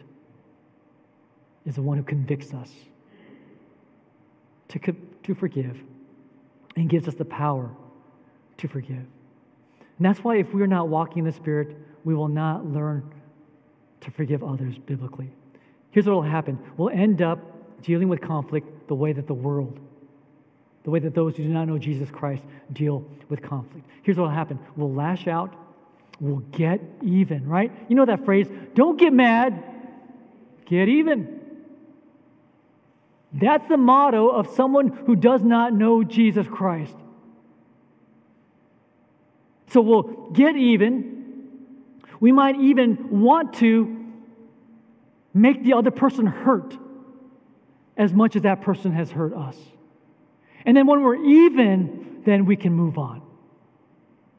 is 1.66 1.74
the 1.74 1.82
one 1.82 1.98
who 1.98 2.04
convicts 2.04 2.54
us 2.54 2.72
to, 4.68 4.78
to 5.24 5.34
forgive 5.34 5.78
and 6.76 6.88
gives 6.88 7.08
us 7.08 7.14
the 7.14 7.24
power 7.24 7.70
to 8.56 8.68
forgive. 8.68 8.96
And 9.98 10.06
that's 10.06 10.20
why, 10.20 10.36
if 10.36 10.54
we're 10.54 10.66
not 10.66 10.88
walking 10.88 11.18
in 11.18 11.24
the 11.24 11.32
Spirit, 11.32 11.76
we 12.04 12.14
will 12.14 12.28
not 12.28 12.64
learn 12.64 13.12
to 14.00 14.10
forgive 14.12 14.44
others 14.44 14.78
biblically. 14.78 15.30
Here's 15.98 16.06
what 16.06 16.14
will 16.14 16.22
happen 16.22 16.60
we'll 16.76 16.90
end 16.90 17.22
up 17.22 17.40
dealing 17.82 18.08
with 18.08 18.20
conflict 18.20 18.86
the 18.86 18.94
way 18.94 19.12
that 19.12 19.26
the 19.26 19.34
world, 19.34 19.80
the 20.84 20.90
way 20.90 21.00
that 21.00 21.12
those 21.12 21.36
who 21.36 21.42
do 21.42 21.48
not 21.48 21.66
know 21.66 21.76
Jesus 21.76 22.08
Christ 22.08 22.44
deal 22.72 23.04
with 23.28 23.42
conflict. 23.42 23.84
Here's 24.04 24.16
what 24.16 24.26
will 24.26 24.30
happen 24.30 24.60
we'll 24.76 24.94
lash 24.94 25.26
out, 25.26 25.56
we'll 26.20 26.44
get 26.52 26.80
even, 27.02 27.48
right? 27.48 27.72
You 27.88 27.96
know 27.96 28.04
that 28.04 28.24
phrase, 28.24 28.46
don't 28.76 28.96
get 28.96 29.12
mad, 29.12 29.60
get 30.66 30.88
even. 30.88 31.40
That's 33.32 33.68
the 33.68 33.76
motto 33.76 34.28
of 34.28 34.54
someone 34.54 34.90
who 34.90 35.16
does 35.16 35.42
not 35.42 35.72
know 35.72 36.04
Jesus 36.04 36.46
Christ. 36.46 36.94
So 39.70 39.80
we'll 39.80 40.30
get 40.30 40.54
even. 40.54 41.48
We 42.20 42.30
might 42.30 42.54
even 42.60 43.20
want 43.20 43.54
to 43.54 43.97
make 45.40 45.64
the 45.64 45.74
other 45.74 45.90
person 45.90 46.26
hurt 46.26 46.76
as 47.96 48.12
much 48.12 48.36
as 48.36 48.42
that 48.42 48.62
person 48.62 48.92
has 48.92 49.10
hurt 49.10 49.34
us. 49.34 49.56
And 50.64 50.76
then 50.76 50.86
when 50.86 51.02
we're 51.02 51.16
even, 51.16 52.22
then 52.24 52.44
we 52.46 52.56
can 52.56 52.72
move 52.72 52.98
on. 52.98 53.22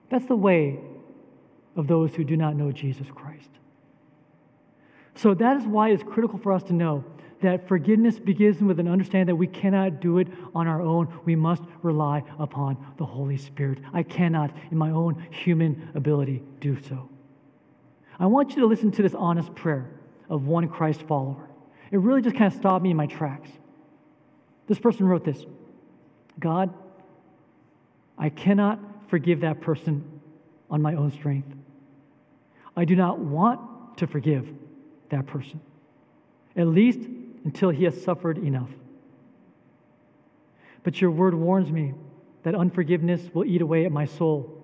That's 0.09 0.25
the 0.25 0.35
way 0.35 0.79
of 1.75 1.87
those 1.87 2.13
who 2.15 2.23
do 2.23 2.37
not 2.37 2.55
know 2.55 2.71
Jesus 2.71 3.07
Christ. 3.13 3.49
So 5.15 5.33
that 5.33 5.57
is 5.57 5.63
why 5.63 5.89
it's 5.89 6.03
critical 6.03 6.39
for 6.39 6.53
us 6.53 6.63
to 6.63 6.73
know 6.73 7.03
that 7.41 7.67
forgiveness 7.67 8.19
begins 8.19 8.61
with 8.61 8.79
an 8.79 8.87
understanding 8.87 9.27
that 9.27 9.35
we 9.35 9.47
cannot 9.47 10.01
do 10.01 10.17
it 10.17 10.27
on 10.53 10.67
our 10.67 10.81
own. 10.81 11.07
We 11.25 11.35
must 11.35 11.63
rely 11.81 12.23
upon 12.37 12.77
the 12.97 13.05
Holy 13.05 13.37
Spirit. 13.37 13.79
I 13.93 14.03
cannot, 14.03 14.51
in 14.71 14.77
my 14.77 14.91
own 14.91 15.25
human 15.31 15.89
ability, 15.95 16.43
do 16.59 16.81
so. 16.83 17.09
I 18.19 18.27
want 18.27 18.51
you 18.51 18.61
to 18.61 18.65
listen 18.65 18.91
to 18.91 19.01
this 19.01 19.15
honest 19.15 19.53
prayer 19.55 19.89
of 20.29 20.45
one 20.45 20.67
Christ 20.67 21.01
follower. 21.03 21.49
It 21.91 21.97
really 21.97 22.21
just 22.21 22.35
kind 22.35 22.53
of 22.53 22.59
stopped 22.59 22.83
me 22.83 22.91
in 22.91 22.97
my 22.97 23.07
tracks. 23.07 23.49
This 24.67 24.79
person 24.79 25.07
wrote 25.07 25.25
this 25.25 25.45
God, 26.39 26.73
I 28.17 28.29
cannot 28.29 28.79
forgive 29.07 29.41
that 29.41 29.61
person 29.61 30.03
on 30.69 30.81
my 30.81 30.93
own 30.93 31.11
strength. 31.11 31.51
I 32.75 32.85
do 32.85 32.95
not 32.95 33.19
want 33.19 33.97
to 33.97 34.07
forgive 34.07 34.47
that 35.09 35.25
person, 35.25 35.59
at 36.55 36.67
least 36.67 36.99
until 37.43 37.69
he 37.71 37.83
has 37.85 38.01
suffered 38.01 38.37
enough. 38.37 38.69
But 40.83 41.01
your 41.01 41.11
word 41.11 41.33
warns 41.33 41.71
me 41.71 41.93
that 42.43 42.55
unforgiveness 42.55 43.21
will 43.33 43.45
eat 43.45 43.61
away 43.61 43.85
at 43.85 43.91
my 43.91 44.05
soul 44.05 44.55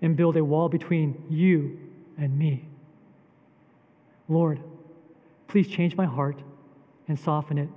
and 0.00 0.16
build 0.16 0.36
a 0.36 0.44
wall 0.44 0.68
between 0.68 1.24
you 1.28 1.78
and 2.16 2.36
me. 2.38 2.68
Lord, 4.28 4.60
please 5.48 5.68
change 5.68 5.96
my 5.96 6.06
heart 6.06 6.40
and 7.08 7.18
soften 7.18 7.58
it. 7.58 7.68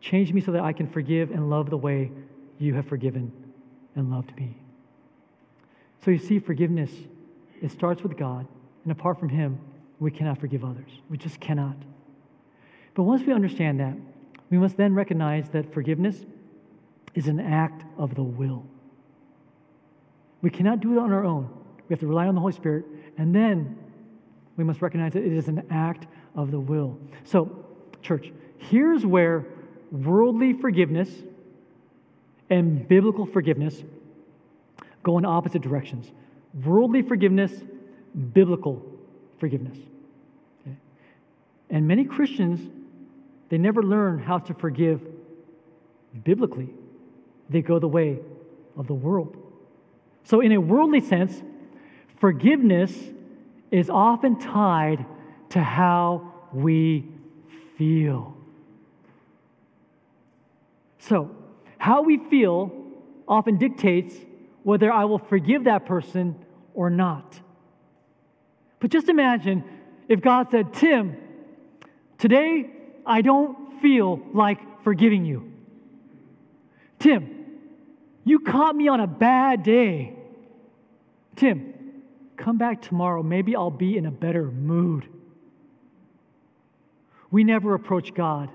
Change 0.00 0.32
me 0.32 0.40
so 0.40 0.52
that 0.52 0.62
I 0.62 0.72
can 0.72 0.86
forgive 0.86 1.30
and 1.30 1.48
love 1.48 1.70
the 1.70 1.76
way 1.76 2.12
you 2.58 2.74
have 2.74 2.86
forgiven 2.86 3.32
and 3.96 4.10
loved 4.10 4.36
me. 4.36 4.56
So 6.04 6.10
you 6.10 6.18
see, 6.18 6.38
forgiveness, 6.38 6.90
it 7.62 7.70
starts 7.70 8.02
with 8.02 8.16
God, 8.16 8.46
and 8.82 8.92
apart 8.92 9.18
from 9.18 9.30
Him, 9.30 9.58
we 9.98 10.10
cannot 10.10 10.38
forgive 10.38 10.64
others. 10.64 10.90
We 11.08 11.16
just 11.16 11.40
cannot. 11.40 11.76
But 12.94 13.04
once 13.04 13.22
we 13.26 13.32
understand 13.32 13.80
that, 13.80 13.94
we 14.50 14.58
must 14.58 14.76
then 14.76 14.94
recognize 14.94 15.48
that 15.50 15.72
forgiveness 15.72 16.24
is 17.14 17.28
an 17.28 17.40
act 17.40 17.84
of 17.96 18.14
the 18.14 18.22
will. 18.22 18.64
We 20.42 20.50
cannot 20.50 20.80
do 20.80 20.92
it 20.92 20.98
on 20.98 21.12
our 21.12 21.24
own. 21.24 21.48
We 21.88 21.94
have 21.94 22.00
to 22.00 22.06
rely 22.06 22.26
on 22.26 22.34
the 22.34 22.40
Holy 22.40 22.52
Spirit, 22.52 22.84
and 23.16 23.34
then 23.34 23.78
we 24.56 24.64
must 24.64 24.82
recognize 24.82 25.12
that 25.14 25.24
it 25.24 25.32
is 25.32 25.48
an 25.48 25.66
act 25.70 26.06
of 26.34 26.50
the 26.50 26.60
will. 26.60 26.98
So, 27.24 27.64
church, 28.02 28.32
here's 28.58 29.04
where 29.04 29.46
worldly 29.90 30.52
forgiveness 30.52 31.10
and 32.50 32.86
biblical 32.86 33.26
forgiveness 33.26 33.82
go 35.02 35.18
in 35.18 35.24
opposite 35.24 35.62
directions. 35.62 36.10
Worldly 36.64 37.02
forgiveness, 37.02 37.52
biblical 38.32 38.84
forgiveness. 39.38 39.76
Okay? 40.62 40.76
And 41.70 41.86
many 41.86 42.04
Christians, 42.04 42.70
they 43.48 43.58
never 43.58 43.82
learn 43.82 44.18
how 44.18 44.38
to 44.38 44.54
forgive 44.54 45.00
biblically. 46.22 46.70
They 47.50 47.60
go 47.60 47.78
the 47.78 47.88
way 47.88 48.20
of 48.76 48.86
the 48.86 48.94
world. 48.94 49.36
So, 50.24 50.40
in 50.40 50.52
a 50.52 50.60
worldly 50.60 51.00
sense, 51.00 51.42
forgiveness 52.18 52.96
is 53.74 53.90
often 53.90 54.38
tied 54.38 55.04
to 55.48 55.60
how 55.60 56.32
we 56.52 57.04
feel. 57.76 58.36
So, 61.00 61.34
how 61.76 62.02
we 62.02 62.18
feel 62.30 62.70
often 63.26 63.58
dictates 63.58 64.14
whether 64.62 64.92
I 64.92 65.06
will 65.06 65.18
forgive 65.18 65.64
that 65.64 65.86
person 65.86 66.36
or 66.72 66.88
not. 66.88 67.40
But 68.78 68.92
just 68.92 69.08
imagine 69.08 69.64
if 70.08 70.20
God 70.20 70.52
said, 70.52 70.72
Tim, 70.72 71.16
today 72.16 72.70
I 73.04 73.22
don't 73.22 73.82
feel 73.82 74.20
like 74.32 74.84
forgiving 74.84 75.24
you. 75.24 75.50
Tim, 77.00 77.58
you 78.24 78.38
caught 78.38 78.76
me 78.76 78.86
on 78.86 79.00
a 79.00 79.08
bad 79.08 79.64
day. 79.64 80.14
Tim, 81.34 81.73
come 82.36 82.58
back 82.58 82.82
tomorrow. 82.82 83.22
Maybe 83.22 83.56
I'll 83.56 83.70
be 83.70 83.96
in 83.96 84.06
a 84.06 84.10
better 84.10 84.44
mood. 84.44 85.08
We 87.30 87.44
never 87.44 87.74
approach 87.74 88.14
God 88.14 88.50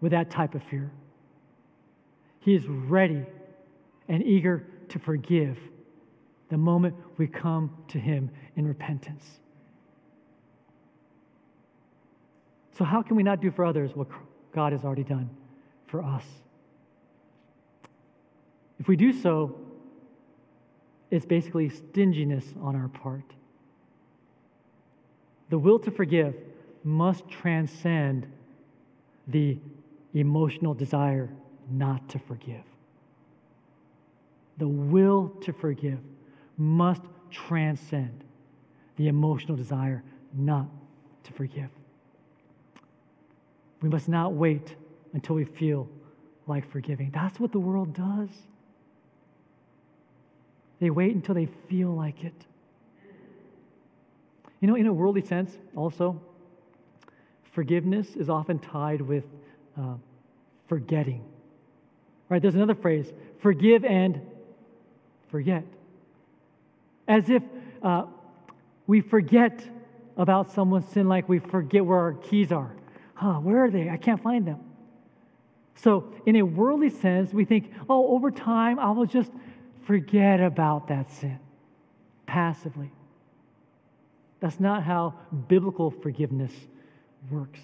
with 0.00 0.12
that 0.12 0.30
type 0.30 0.54
of 0.54 0.62
fear. 0.64 0.90
He 2.40 2.54
is 2.54 2.66
ready 2.66 3.24
and 4.08 4.22
eager 4.22 4.66
to 4.88 4.98
forgive 4.98 5.58
the 6.48 6.56
moment 6.56 6.94
we 7.16 7.26
come 7.26 7.76
to 7.88 7.98
Him 7.98 8.30
in 8.54 8.66
repentance. 8.66 9.24
So, 12.78 12.84
how 12.84 13.02
can 13.02 13.16
we 13.16 13.22
not 13.22 13.40
do 13.40 13.50
for 13.50 13.64
others 13.64 13.90
what 13.94 14.08
God 14.54 14.72
has 14.72 14.84
already 14.84 15.02
done 15.02 15.30
for 15.86 16.02
us? 16.02 16.24
If 18.78 18.86
we 18.86 18.96
do 18.96 19.12
so, 19.12 19.58
it's 21.10 21.26
basically 21.26 21.68
stinginess 21.68 22.44
on 22.60 22.74
our 22.74 22.88
part. 22.88 23.24
The 25.50 25.58
will 25.58 25.78
to 25.80 25.90
forgive 25.90 26.34
must 26.82 27.28
transcend 27.28 28.26
the 29.28 29.58
emotional 30.14 30.74
desire 30.74 31.30
not 31.70 32.08
to 32.08 32.18
forgive. 32.18 32.62
The 34.58 34.68
will 34.68 35.28
to 35.42 35.52
forgive 35.52 35.98
must 36.56 37.02
transcend 37.30 38.24
the 38.96 39.08
emotional 39.08 39.56
desire 39.56 40.02
not 40.32 40.66
to 41.24 41.32
forgive. 41.32 41.68
We 43.82 43.88
must 43.88 44.08
not 44.08 44.32
wait 44.32 44.74
until 45.12 45.36
we 45.36 45.44
feel 45.44 45.88
like 46.46 46.70
forgiving. 46.70 47.10
That's 47.12 47.38
what 47.38 47.52
the 47.52 47.58
world 47.58 47.92
does. 47.92 48.28
They 50.80 50.90
wait 50.90 51.14
until 51.14 51.34
they 51.34 51.46
feel 51.68 51.94
like 51.94 52.24
it. 52.24 52.34
You 54.60 54.68
know, 54.68 54.74
in 54.74 54.86
a 54.86 54.92
worldly 54.92 55.22
sense, 55.22 55.56
also, 55.74 56.20
forgiveness 57.52 58.16
is 58.16 58.28
often 58.28 58.58
tied 58.58 59.00
with 59.00 59.24
uh, 59.78 59.94
forgetting. 60.68 61.24
Right? 62.28 62.42
There's 62.42 62.54
another 62.54 62.74
phrase 62.74 63.12
forgive 63.40 63.84
and 63.84 64.20
forget. 65.28 65.64
As 67.06 67.30
if 67.30 67.42
uh, 67.82 68.06
we 68.86 69.00
forget 69.00 69.62
about 70.16 70.50
someone's 70.50 70.88
sin 70.88 71.08
like 71.08 71.28
we 71.28 71.38
forget 71.38 71.84
where 71.84 71.98
our 71.98 72.14
keys 72.14 72.52
are. 72.52 72.72
Huh, 73.14 73.34
where 73.34 73.64
are 73.64 73.70
they? 73.70 73.88
I 73.88 73.96
can't 73.96 74.22
find 74.22 74.46
them. 74.46 74.60
So, 75.76 76.12
in 76.24 76.36
a 76.36 76.42
worldly 76.42 76.88
sense, 76.88 77.32
we 77.32 77.44
think, 77.44 77.70
oh, 77.88 78.14
over 78.14 78.30
time, 78.30 78.78
I 78.78 78.90
will 78.90 79.04
just 79.06 79.30
forget 79.86 80.40
about 80.40 80.88
that 80.88 81.10
sin 81.10 81.38
passively. 82.26 82.90
That's 84.40 84.60
not 84.60 84.82
how 84.82 85.14
biblical 85.48 85.90
forgiveness 85.90 86.52
works. 87.30 87.60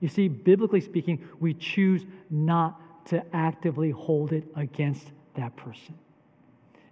You 0.00 0.08
see, 0.08 0.28
biblically 0.28 0.80
speaking, 0.80 1.22
we 1.38 1.54
choose 1.54 2.04
not 2.30 3.06
to 3.06 3.22
actively 3.34 3.90
hold 3.90 4.32
it 4.32 4.44
against 4.56 5.06
that 5.34 5.54
person. 5.56 5.94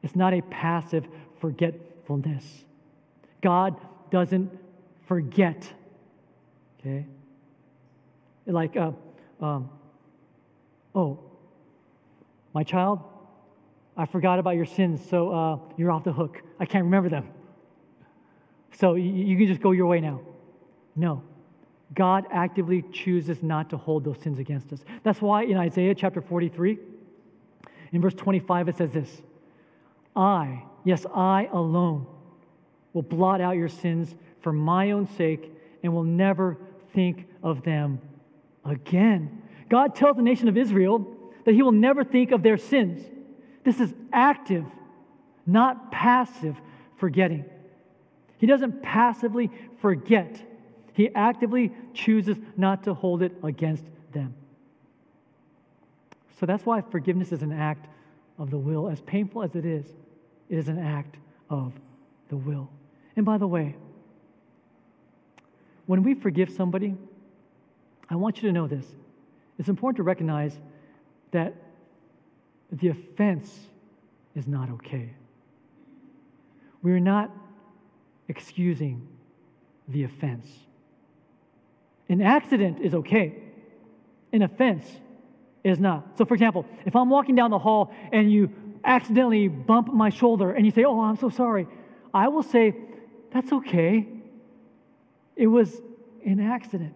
It's 0.02 0.14
not 0.14 0.34
a 0.34 0.42
passive 0.42 1.08
forgetfulness. 1.40 2.44
God 3.40 3.76
doesn't 4.10 4.50
forget. 5.06 5.72
Okay? 6.80 7.06
Like, 8.46 8.76
uh, 8.76 8.92
um, 9.40 9.70
oh, 10.94 11.18
my 12.54 12.62
child, 12.62 13.00
I 13.98 14.06
forgot 14.06 14.38
about 14.38 14.54
your 14.54 14.64
sins, 14.64 15.00
so 15.10 15.30
uh, 15.32 15.58
you're 15.76 15.90
off 15.90 16.04
the 16.04 16.12
hook. 16.12 16.40
I 16.60 16.64
can't 16.64 16.84
remember 16.84 17.08
them. 17.08 17.28
So 18.78 18.94
you, 18.94 19.10
you 19.10 19.36
can 19.36 19.48
just 19.48 19.60
go 19.60 19.72
your 19.72 19.86
way 19.86 20.00
now. 20.00 20.20
No. 20.94 21.24
God 21.94 22.26
actively 22.30 22.82
chooses 22.92 23.42
not 23.42 23.70
to 23.70 23.76
hold 23.76 24.04
those 24.04 24.20
sins 24.20 24.38
against 24.38 24.72
us. 24.72 24.80
That's 25.02 25.20
why 25.20 25.42
in 25.44 25.56
Isaiah 25.56 25.96
chapter 25.96 26.20
43, 26.20 26.78
in 27.90 28.00
verse 28.00 28.14
25, 28.14 28.68
it 28.68 28.76
says 28.76 28.92
this 28.92 29.20
I, 30.14 30.62
yes, 30.84 31.04
I 31.12 31.48
alone, 31.52 32.06
will 32.92 33.02
blot 33.02 33.40
out 33.40 33.56
your 33.56 33.68
sins 33.68 34.14
for 34.42 34.52
my 34.52 34.92
own 34.92 35.08
sake 35.16 35.52
and 35.82 35.92
will 35.92 36.04
never 36.04 36.56
think 36.94 37.26
of 37.42 37.64
them 37.64 38.00
again. 38.64 39.42
God 39.68 39.96
tells 39.96 40.16
the 40.16 40.22
nation 40.22 40.46
of 40.46 40.56
Israel 40.56 41.04
that 41.44 41.54
he 41.54 41.62
will 41.62 41.72
never 41.72 42.04
think 42.04 42.30
of 42.30 42.44
their 42.44 42.58
sins. 42.58 43.04
This 43.68 43.80
is 43.80 43.92
active, 44.14 44.64
not 45.44 45.92
passive 45.92 46.56
forgetting. 46.96 47.44
He 48.38 48.46
doesn't 48.46 48.82
passively 48.82 49.50
forget, 49.82 50.42
he 50.94 51.14
actively 51.14 51.70
chooses 51.92 52.38
not 52.56 52.84
to 52.84 52.94
hold 52.94 53.22
it 53.22 53.32
against 53.42 53.84
them. 54.12 54.34
So 56.40 56.46
that's 56.46 56.64
why 56.64 56.80
forgiveness 56.80 57.30
is 57.30 57.42
an 57.42 57.52
act 57.52 57.88
of 58.38 58.48
the 58.50 58.56
will. 58.56 58.88
As 58.88 59.02
painful 59.02 59.42
as 59.42 59.54
it 59.54 59.66
is, 59.66 59.84
it 60.48 60.56
is 60.56 60.68
an 60.68 60.78
act 60.78 61.18
of 61.50 61.74
the 62.30 62.38
will. 62.38 62.70
And 63.16 63.26
by 63.26 63.36
the 63.36 63.46
way, 63.46 63.76
when 65.84 66.02
we 66.02 66.14
forgive 66.14 66.48
somebody, 66.48 66.96
I 68.08 68.16
want 68.16 68.38
you 68.38 68.48
to 68.48 68.52
know 68.52 68.66
this. 68.66 68.86
It's 69.58 69.68
important 69.68 69.98
to 69.98 70.04
recognize 70.04 70.58
that 71.32 71.52
the 72.72 72.88
offense 72.88 73.58
is 74.34 74.46
not 74.46 74.70
okay. 74.70 75.10
We're 76.82 77.00
not 77.00 77.30
excusing 78.28 79.06
the 79.88 80.04
offense. 80.04 80.46
An 82.08 82.22
accident 82.22 82.80
is 82.80 82.94
okay, 82.94 83.34
an 84.32 84.42
offense 84.42 84.86
is 85.64 85.78
not. 85.78 86.16
So, 86.16 86.24
for 86.24 86.34
example, 86.34 86.64
if 86.86 86.94
I'm 86.94 87.10
walking 87.10 87.34
down 87.34 87.50
the 87.50 87.58
hall 87.58 87.92
and 88.12 88.30
you 88.30 88.50
accidentally 88.84 89.48
bump 89.48 89.92
my 89.92 90.10
shoulder 90.10 90.52
and 90.52 90.64
you 90.64 90.72
say, 90.72 90.84
Oh, 90.84 91.00
I'm 91.00 91.16
so 91.16 91.28
sorry, 91.28 91.66
I 92.14 92.28
will 92.28 92.42
say, 92.42 92.74
That's 93.32 93.52
okay. 93.52 94.06
It 95.36 95.46
was 95.46 95.80
an 96.24 96.40
accident. 96.40 96.94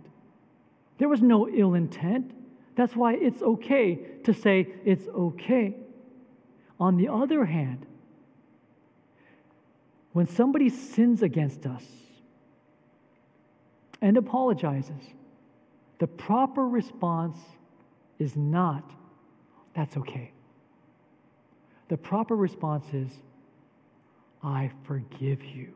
There 0.98 1.08
was 1.08 1.22
no 1.22 1.48
ill 1.48 1.74
intent. 1.74 2.32
That's 2.74 2.96
why 2.96 3.14
it's 3.14 3.42
okay 3.42 3.96
to 4.24 4.32
say 4.32 4.68
it's 4.84 5.06
okay. 5.08 5.74
On 6.80 6.96
the 6.96 7.08
other 7.08 7.44
hand, 7.44 7.86
when 10.12 10.26
somebody 10.26 10.68
sins 10.68 11.22
against 11.22 11.66
us 11.66 11.84
and 14.00 14.16
apologizes, 14.16 15.02
the 15.98 16.06
proper 16.06 16.68
response 16.68 17.38
is 18.18 18.36
not, 18.36 18.90
that's 19.74 19.96
okay. 19.96 20.32
The 21.88 21.96
proper 21.96 22.36
response 22.36 22.86
is, 22.92 23.10
I 24.42 24.70
forgive 24.84 25.44
you. 25.44 25.72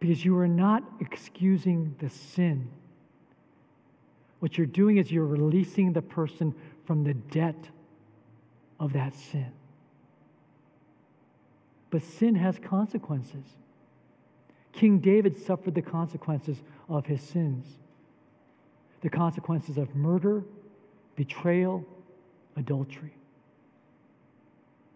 Because 0.00 0.24
you 0.24 0.36
are 0.38 0.48
not 0.48 0.82
excusing 1.00 1.94
the 1.98 2.08
sin. 2.08 2.68
What 4.40 4.56
you're 4.56 4.66
doing 4.66 4.98
is 4.98 5.10
you're 5.10 5.26
releasing 5.26 5.92
the 5.92 6.02
person 6.02 6.54
from 6.86 7.04
the 7.04 7.14
debt 7.14 7.68
of 8.78 8.92
that 8.92 9.14
sin. 9.14 9.52
But 11.90 12.02
sin 12.02 12.34
has 12.34 12.58
consequences. 12.58 13.44
King 14.72 14.98
David 14.98 15.38
suffered 15.38 15.74
the 15.74 15.82
consequences 15.82 16.62
of 16.88 17.06
his 17.06 17.22
sins 17.22 17.78
the 19.00 19.08
consequences 19.08 19.78
of 19.78 19.94
murder, 19.94 20.42
betrayal, 21.16 21.84
adultery, 22.56 23.14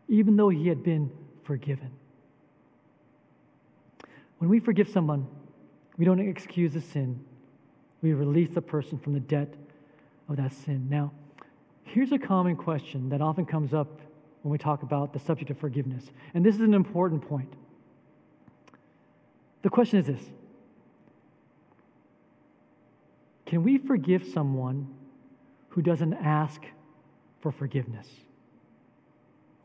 even 0.08 0.36
though 0.36 0.48
he 0.48 0.68
had 0.68 0.82
been 0.82 1.10
forgiven. 1.44 1.90
When 4.38 4.50
we 4.50 4.58
forgive 4.58 4.88
someone, 4.88 5.26
we 5.96 6.04
don't 6.04 6.18
excuse 6.18 6.72
the 6.72 6.80
sin, 6.80 7.24
we 8.02 8.12
release 8.12 8.50
the 8.50 8.60
person 8.60 8.98
from 8.98 9.14
the 9.14 9.20
debt 9.20 9.54
of 10.28 10.36
that 10.36 10.52
sin. 10.52 10.88
Now, 10.90 11.12
here's 11.84 12.12
a 12.12 12.18
common 12.18 12.56
question 12.56 13.08
that 13.10 13.20
often 13.20 13.46
comes 13.46 13.72
up 13.72 14.00
when 14.42 14.50
we 14.50 14.58
talk 14.58 14.82
about 14.82 15.12
the 15.12 15.20
subject 15.20 15.50
of 15.50 15.58
forgiveness, 15.58 16.04
and 16.34 16.44
this 16.44 16.56
is 16.56 16.60
an 16.60 16.74
important 16.74 17.26
point. 17.26 17.52
The 19.62 19.70
question 19.70 20.00
is 20.00 20.06
this 20.06 20.22
Can 23.46 23.62
we 23.62 23.78
forgive 23.78 24.26
someone 24.26 24.88
who 25.68 25.80
doesn't 25.80 26.14
ask 26.14 26.62
for 27.40 27.52
forgiveness 27.52 28.08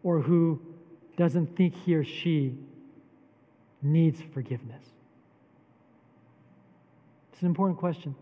or 0.04 0.22
who 0.22 0.62
doesn't 1.18 1.56
think 1.58 1.74
he 1.74 1.96
or 1.96 2.04
she 2.04 2.56
needs 3.82 4.22
forgiveness? 4.34 4.84
It's 7.34 7.42
an 7.42 7.48
important 7.48 7.80
question. 7.80 8.16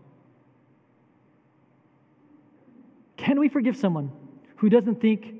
Can 3.16 3.40
we 3.40 3.48
forgive 3.48 3.76
someone 3.76 4.12
who 4.56 4.68
doesn't 4.68 5.00
think, 5.00 5.34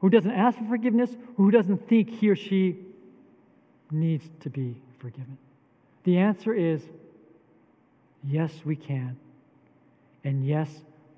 who 0.00 0.10
doesn't 0.10 0.30
ask 0.30 0.58
for 0.58 0.64
forgiveness, 0.64 1.10
who 1.36 1.50
doesn't 1.50 1.88
think 1.88 2.10
he 2.10 2.28
or 2.28 2.36
she 2.36 2.78
needs 3.90 4.24
to 4.40 4.50
be 4.50 4.80
forgiven? 4.98 5.38
The 6.04 6.18
answer 6.18 6.54
is 6.54 6.82
yes, 8.24 8.52
we 8.64 8.76
can. 8.76 9.16
And 10.24 10.46
yes, 10.46 10.68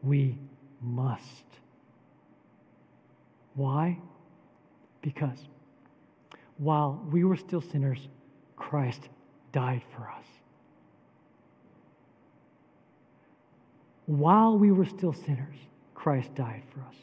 we 0.03 0.39
must. 0.83 1.45
Why? 3.55 3.99
Because 5.03 5.39
while 6.59 7.03
we 7.11 7.25
were 7.25 7.37
still 7.37 7.61
sinners, 7.61 7.99
Christ 8.57 9.09
died 9.53 9.83
for 9.97 10.03
us. 10.03 10.25
While 14.07 14.59
we 14.59 14.73
were 14.73 14.87
still 14.87 15.13
sinners, 15.13 15.57
Christ 16.09 16.35
died 16.35 16.63
for 16.73 16.81
us. 16.81 16.95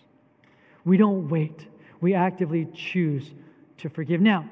We 0.83 0.97
don't 0.97 1.29
wait, 1.29 1.67
we 2.01 2.15
actively 2.15 2.65
choose 2.73 3.35
to 3.77 3.87
forgive. 3.87 4.19
Now, 4.19 4.49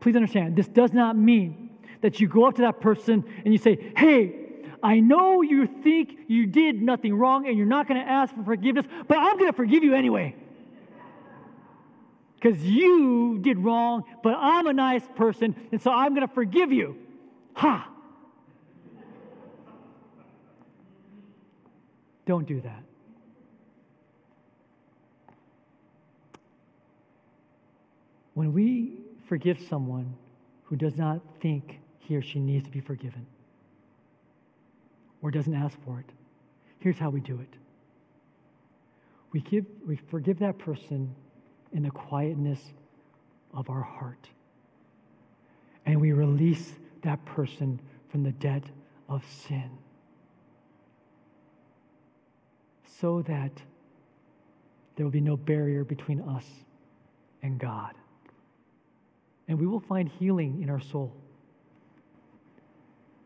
please 0.00 0.16
understand, 0.16 0.56
this 0.56 0.66
does 0.66 0.92
not 0.92 1.16
mean 1.16 1.70
that 2.00 2.18
you 2.18 2.26
go 2.26 2.48
up 2.48 2.56
to 2.56 2.62
that 2.62 2.80
person 2.80 3.24
and 3.44 3.54
you 3.54 3.58
say, 3.58 3.92
Hey, 3.96 4.64
I 4.82 4.98
know 4.98 5.42
you 5.42 5.68
think 5.68 6.18
you 6.26 6.44
did 6.46 6.82
nothing 6.82 7.14
wrong 7.14 7.46
and 7.46 7.56
you're 7.56 7.68
not 7.68 7.86
going 7.86 8.04
to 8.04 8.10
ask 8.10 8.34
for 8.34 8.42
forgiveness, 8.42 8.84
but 9.06 9.16
I'm 9.16 9.38
going 9.38 9.52
to 9.52 9.56
forgive 9.56 9.84
you 9.84 9.94
anyway. 9.94 10.34
Because 12.34 12.60
you 12.64 13.38
did 13.40 13.58
wrong, 13.58 14.02
but 14.24 14.34
I'm 14.36 14.66
a 14.66 14.72
nice 14.72 15.06
person, 15.14 15.54
and 15.70 15.80
so 15.80 15.92
I'm 15.92 16.16
going 16.16 16.26
to 16.26 16.34
forgive 16.34 16.72
you. 16.72 16.96
Ha! 17.54 17.88
Don't 22.26 22.48
do 22.48 22.60
that. 22.62 22.82
When 28.34 28.52
we 28.52 28.98
forgive 29.28 29.60
someone 29.68 30.14
who 30.64 30.76
does 30.76 30.96
not 30.96 31.20
think 31.40 31.80
he 31.98 32.16
or 32.16 32.22
she 32.22 32.38
needs 32.38 32.66
to 32.66 32.70
be 32.70 32.80
forgiven, 32.80 33.26
or 35.22 35.30
doesn't 35.30 35.54
ask 35.54 35.76
for 35.84 36.00
it. 36.00 36.06
Here's 36.80 36.98
how 36.98 37.08
we 37.08 37.20
do 37.20 37.40
it 37.40 37.56
we, 39.32 39.40
give, 39.40 39.64
we 39.86 39.96
forgive 39.96 40.38
that 40.40 40.58
person 40.58 41.12
in 41.72 41.82
the 41.82 41.90
quietness 41.90 42.60
of 43.54 43.70
our 43.70 43.82
heart. 43.82 44.28
And 45.86 46.00
we 46.00 46.12
release 46.12 46.74
that 47.02 47.24
person 47.24 47.80
from 48.10 48.22
the 48.22 48.32
debt 48.32 48.62
of 49.08 49.24
sin. 49.48 49.70
So 53.00 53.22
that 53.22 53.52
there 54.94 55.04
will 55.04 55.10
be 55.10 55.20
no 55.20 55.36
barrier 55.36 55.84
between 55.84 56.20
us 56.20 56.46
and 57.42 57.58
God. 57.58 57.94
And 59.48 59.58
we 59.58 59.66
will 59.66 59.80
find 59.80 60.08
healing 60.08 60.62
in 60.62 60.70
our 60.70 60.80
soul. 60.80 61.12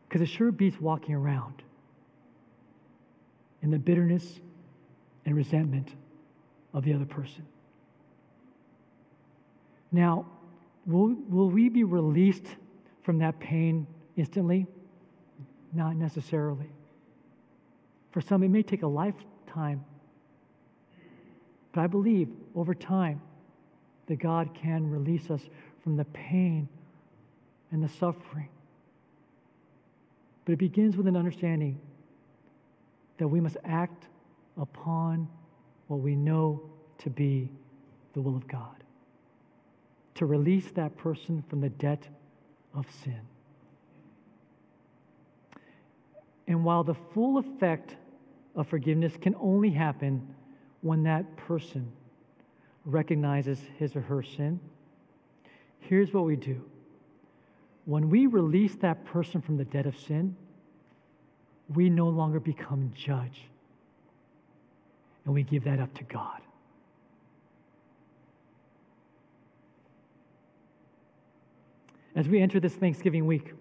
Because 0.09 0.21
it 0.23 0.27
sure 0.27 0.51
beats 0.51 0.81
walking 0.81 1.15
around 1.15 1.63
in 3.63 3.71
the 3.71 3.79
bitterness 3.79 4.41
and 5.27 5.37
resentment 5.37 5.91
of 6.73 6.85
the 6.85 6.93
other 6.93 7.05
person. 7.05 7.47
Now, 9.93 10.27
will, 10.87 11.15
will 11.29 11.51
we 11.51 11.69
be 11.69 11.85
released 11.85 12.47
from 13.03 13.19
that 13.19 13.39
pain 13.39 13.87
instantly? 14.17 14.67
Not 15.73 15.97
necessarily. 15.97 16.71
For 18.11 18.21
some, 18.21 18.43
it 18.43 18.49
may 18.49 18.63
take 18.63 18.83
a 18.83 18.87
lifetime. 18.87 19.85
But 21.73 21.83
I 21.83 21.87
believe 21.87 22.29
over 22.55 22.75
time 22.75 23.21
that 24.07 24.19
God 24.19 24.55
can 24.55 24.91
release 24.91 25.31
us 25.31 25.43
from 25.89 25.97
the 25.97 26.05
pain 26.05 26.69
and 27.73 27.83
the 27.83 27.89
suffering. 27.89 28.51
But 30.45 30.53
it 30.53 30.59
begins 30.59 30.99
with 30.99 31.07
an 31.07 31.17
understanding 31.17 31.81
that 33.17 33.27
we 33.27 33.41
must 33.41 33.57
act 33.65 34.05
upon 34.59 35.27
what 35.87 36.01
we 36.01 36.15
know 36.15 36.61
to 36.99 37.09
be 37.09 37.49
the 38.13 38.21
will 38.21 38.37
of 38.37 38.47
God, 38.47 38.85
to 40.17 40.27
release 40.27 40.71
that 40.73 40.95
person 40.99 41.43
from 41.49 41.63
the 41.63 41.71
debt 41.71 42.07
of 42.75 42.85
sin. 43.03 43.23
And 46.49 46.67
while 46.67 46.85
the 46.85 46.97
full 47.15 47.39
effect 47.39 47.97
of 48.55 48.69
forgiveness 48.69 49.15
can 49.19 49.35
only 49.41 49.71
happen 49.71 50.35
when 50.83 51.03
that 51.05 51.35
person 51.39 51.91
recognizes 52.85 53.59
his 53.79 53.97
or 53.97 54.03
her 54.03 54.23
sin, 54.23 54.61
here's 55.81 56.13
what 56.13 56.25
we 56.25 56.37
do. 56.37 56.61
When 57.85 58.11
we 58.11 58.27
release 58.27 58.75
that 58.77 59.05
person 59.05 59.41
from 59.41 59.57
the 59.57 59.65
debt 59.65 59.87
of 59.87 59.99
sin, 59.99 60.37
we 61.75 61.89
no 61.89 62.09
longer 62.09 62.41
become 62.41 62.93
judge. 62.95 63.43
and 65.29 65.35
we 65.35 65.43
give 65.43 65.65
that 65.65 65.79
up 65.79 65.93
to 65.93 66.05
God. 66.05 66.41
As 72.17 72.27
we 72.27 72.41
enter 72.41 72.59
this 72.61 72.73
Thanksgiving 72.73 73.27
week, 73.27 73.53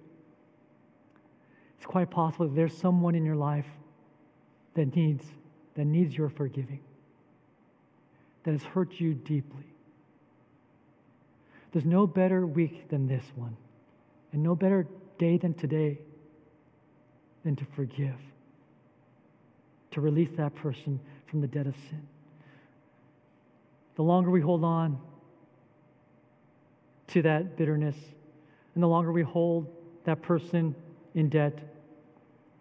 it's 1.76 1.86
quite 1.86 2.10
possible 2.10 2.48
that 2.48 2.56
there's 2.56 2.76
someone 2.76 3.16
in 3.16 3.26
your 3.26 3.36
life 3.36 3.68
that 4.76 4.96
needs, 4.96 5.26
that 5.76 5.84
needs 5.84 6.18
your 6.18 6.30
forgiving, 6.30 6.80
that 8.46 8.54
has 8.54 8.64
hurt 8.64 8.94
you 8.98 9.14
deeply. 9.14 9.66
There's 11.72 11.86
no 11.86 12.08
better 12.08 12.46
week 12.46 12.90
than 12.90 13.08
this 13.08 13.24
one, 13.36 13.56
and 14.32 14.42
no 14.42 14.56
better 14.56 14.88
day 15.18 15.38
than 15.38 15.54
today 15.54 16.00
than 17.44 17.56
to 17.56 17.66
forgive, 17.76 18.16
to 19.92 20.02
release 20.02 20.30
that 20.38 20.56
person 20.56 21.00
from 21.28 21.42
the 21.42 21.48
debt 21.48 21.68
of 21.68 21.76
sin. 21.90 22.08
The 23.96 24.04
longer 24.04 24.30
we 24.30 24.42
hold 24.42 24.64
on 24.64 25.00
to 27.08 27.22
that 27.22 27.58
bitterness, 27.58 27.96
and 28.74 28.84
the 28.84 28.88
longer 28.88 29.12
we 29.12 29.24
hold 29.24 29.68
that 30.06 30.22
person 30.22 30.76
in 31.16 31.30
debt, 31.30 31.58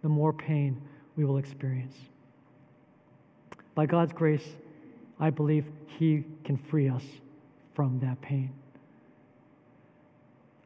the 0.03 0.09
more 0.09 0.33
pain 0.33 0.81
we 1.17 1.25
will 1.25 1.39
experience. 1.39 1.95
By 3.75 3.87
God's 3.87 4.13
grace, 4.13 4.47
I 5.21 5.31
believe 5.31 5.67
He 5.99 6.25
can 6.45 6.57
free 6.57 6.89
us 6.89 7.05
from 7.75 8.01
that 8.01 8.21
pain. 8.21 8.53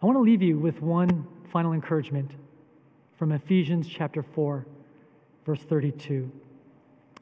I 0.02 0.06
want 0.06 0.16
to 0.16 0.22
leave 0.22 0.40
you 0.40 0.58
with 0.58 0.80
one 0.80 1.26
final 1.52 1.74
encouragement 1.74 2.30
from 3.18 3.32
Ephesians 3.32 3.86
chapter 3.86 4.22
4, 4.22 4.64
verse 5.44 5.60
32. 5.68 6.30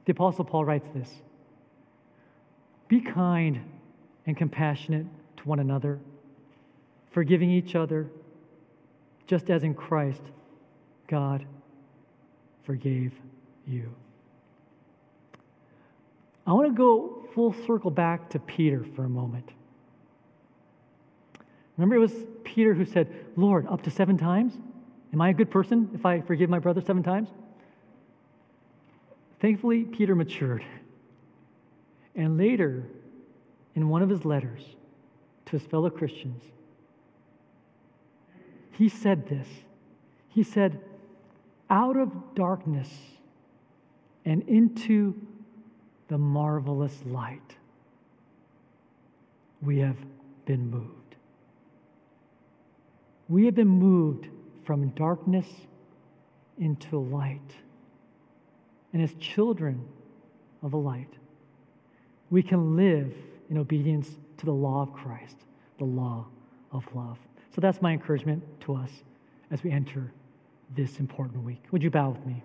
The 0.04 0.12
Apostle 0.12 0.44
Paul 0.44 0.64
writes 0.64 0.86
this 0.94 1.10
Be 2.86 3.00
kind 3.00 3.60
and 4.26 4.36
compassionate 4.36 5.06
to 5.38 5.42
one 5.42 5.58
another, 5.58 5.98
forgiving 7.10 7.50
each 7.50 7.74
other, 7.74 8.08
just 9.26 9.50
as 9.50 9.64
in 9.64 9.74
Christ 9.74 10.22
God 11.08 11.44
forgave 12.64 13.12
you. 13.66 13.92
I 16.46 16.52
want 16.52 16.68
to 16.68 16.74
go 16.74 17.26
full 17.34 17.54
circle 17.66 17.90
back 17.90 18.30
to 18.30 18.38
Peter 18.38 18.86
for 18.94 19.04
a 19.04 19.08
moment. 19.08 19.50
Remember, 21.78 21.94
it 21.94 22.00
was 22.00 22.12
Peter 22.42 22.74
who 22.74 22.84
said, 22.84 23.08
Lord, 23.36 23.66
up 23.68 23.82
to 23.82 23.90
seven 23.90 24.18
times? 24.18 24.52
Am 25.12 25.20
I 25.20 25.30
a 25.30 25.32
good 25.32 25.50
person 25.50 25.88
if 25.94 26.04
I 26.04 26.20
forgive 26.20 26.50
my 26.50 26.58
brother 26.58 26.80
seven 26.80 27.04
times? 27.04 27.28
Thankfully, 29.40 29.84
Peter 29.84 30.16
matured. 30.16 30.64
And 32.16 32.36
later, 32.36 32.84
in 33.76 33.88
one 33.88 34.02
of 34.02 34.08
his 34.08 34.24
letters 34.24 34.60
to 35.46 35.52
his 35.52 35.62
fellow 35.62 35.88
Christians, 35.88 36.42
he 38.72 38.88
said 38.88 39.28
this. 39.28 39.46
He 40.28 40.42
said, 40.42 40.80
Out 41.70 41.96
of 41.96 42.12
darkness 42.34 42.88
and 44.24 44.42
into 44.48 45.14
the 46.08 46.18
marvelous 46.18 47.04
light, 47.06 47.56
we 49.62 49.78
have 49.78 49.96
been 50.44 50.70
moved. 50.70 50.97
We 53.28 53.44
have 53.44 53.54
been 53.54 53.68
moved 53.68 54.28
from 54.64 54.88
darkness 54.90 55.46
into 56.58 56.98
light. 56.98 57.54
And 58.92 59.02
as 59.02 59.14
children 59.14 59.86
of 60.62 60.70
the 60.70 60.78
light, 60.78 61.12
we 62.30 62.42
can 62.42 62.76
live 62.76 63.14
in 63.50 63.58
obedience 63.58 64.08
to 64.38 64.46
the 64.46 64.52
law 64.52 64.82
of 64.82 64.92
Christ, 64.92 65.36
the 65.78 65.84
law 65.84 66.26
of 66.72 66.84
love. 66.94 67.18
So 67.54 67.60
that's 67.60 67.82
my 67.82 67.92
encouragement 67.92 68.42
to 68.62 68.74
us 68.74 68.90
as 69.50 69.62
we 69.62 69.70
enter 69.70 70.12
this 70.76 71.00
important 71.00 71.42
week. 71.44 71.62
Would 71.70 71.82
you 71.82 71.90
bow 71.90 72.10
with 72.10 72.26
me? 72.26 72.42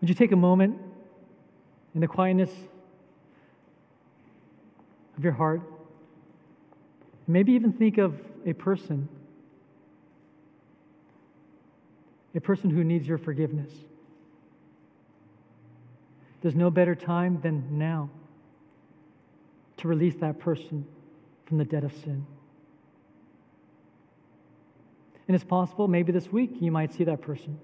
Would 0.00 0.08
you 0.08 0.14
take 0.14 0.32
a 0.32 0.36
moment 0.36 0.78
in 1.94 2.00
the 2.00 2.08
quietness 2.08 2.50
of 5.20 5.24
your 5.24 5.34
heart. 5.34 5.60
Maybe 7.26 7.52
even 7.52 7.74
think 7.74 7.98
of 7.98 8.18
a 8.46 8.54
person, 8.54 9.06
a 12.34 12.40
person 12.40 12.70
who 12.70 12.82
needs 12.82 13.06
your 13.06 13.18
forgiveness. 13.18 13.70
There's 16.40 16.54
no 16.54 16.70
better 16.70 16.94
time 16.94 17.38
than 17.42 17.76
now 17.76 18.08
to 19.76 19.88
release 19.88 20.14
that 20.20 20.38
person 20.38 20.86
from 21.44 21.58
the 21.58 21.66
debt 21.66 21.84
of 21.84 21.92
sin. 21.92 22.24
And 25.28 25.34
it's 25.34 25.44
possible, 25.44 25.86
maybe 25.86 26.12
this 26.12 26.32
week, 26.32 26.52
you 26.60 26.72
might 26.72 26.94
see 26.94 27.04
that 27.04 27.20
person. 27.20 27.60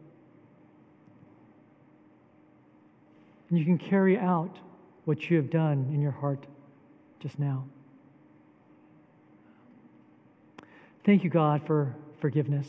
And 3.48 3.59
you 3.59 3.64
can 3.64 3.78
carry 3.78 4.18
out 4.18 4.59
what 5.07 5.30
you 5.30 5.38
have 5.38 5.48
done 5.48 5.88
in 5.94 6.02
your 6.02 6.12
heart 6.12 6.46
just 7.21 7.39
now. 7.39 7.64
Thank 11.05 11.23
you, 11.23 11.31
God, 11.31 11.64
for 11.67 11.95
forgiveness. 12.21 12.67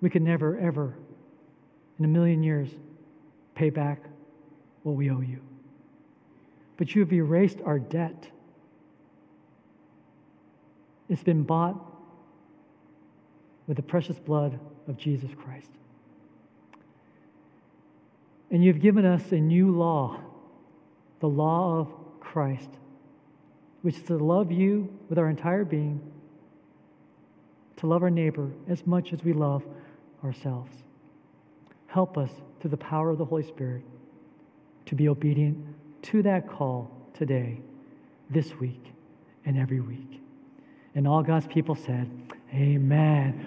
We 0.00 0.10
could 0.10 0.22
never, 0.22 0.58
ever, 0.58 0.94
in 1.98 2.04
a 2.04 2.08
million 2.08 2.42
years, 2.42 2.68
pay 3.54 3.70
back 3.70 4.00
what 4.84 4.92
we 4.92 5.10
owe 5.10 5.20
you. 5.20 5.40
But 6.76 6.94
you 6.94 7.00
have 7.00 7.12
erased 7.12 7.58
our 7.64 7.78
debt. 7.78 8.28
It's 11.08 11.22
been 11.22 11.42
bought 11.42 11.76
with 13.66 13.76
the 13.76 13.82
precious 13.82 14.18
blood 14.18 14.58
of 14.86 14.96
Jesus 14.96 15.30
Christ. 15.36 15.70
And 18.50 18.62
you've 18.62 18.80
given 18.80 19.04
us 19.04 19.32
a 19.32 19.36
new 19.36 19.70
law, 19.70 20.20
the 21.20 21.28
law 21.28 21.80
of 21.80 22.20
Christ 22.20 22.70
which 23.84 23.96
is 23.96 24.02
to 24.04 24.16
love 24.16 24.50
you 24.50 24.88
with 25.10 25.18
our 25.18 25.28
entire 25.28 25.62
being, 25.62 26.00
to 27.76 27.86
love 27.86 28.02
our 28.02 28.08
neighbor 28.08 28.50
as 28.66 28.86
much 28.86 29.12
as 29.12 29.22
we 29.22 29.34
love 29.34 29.62
ourselves. 30.24 30.72
Help 31.86 32.16
us 32.16 32.30
through 32.58 32.70
the 32.70 32.78
power 32.78 33.10
of 33.10 33.18
the 33.18 33.24
Holy 33.26 33.42
Spirit 33.42 33.82
to 34.86 34.94
be 34.94 35.06
obedient 35.06 35.58
to 36.00 36.22
that 36.22 36.48
call 36.48 36.90
today, 37.12 37.60
this 38.30 38.54
week, 38.58 38.86
and 39.44 39.58
every 39.58 39.80
week. 39.80 40.18
And 40.94 41.06
all 41.06 41.22
God's 41.22 41.46
people 41.46 41.74
said, 41.74 42.10
Amen. 42.54 43.46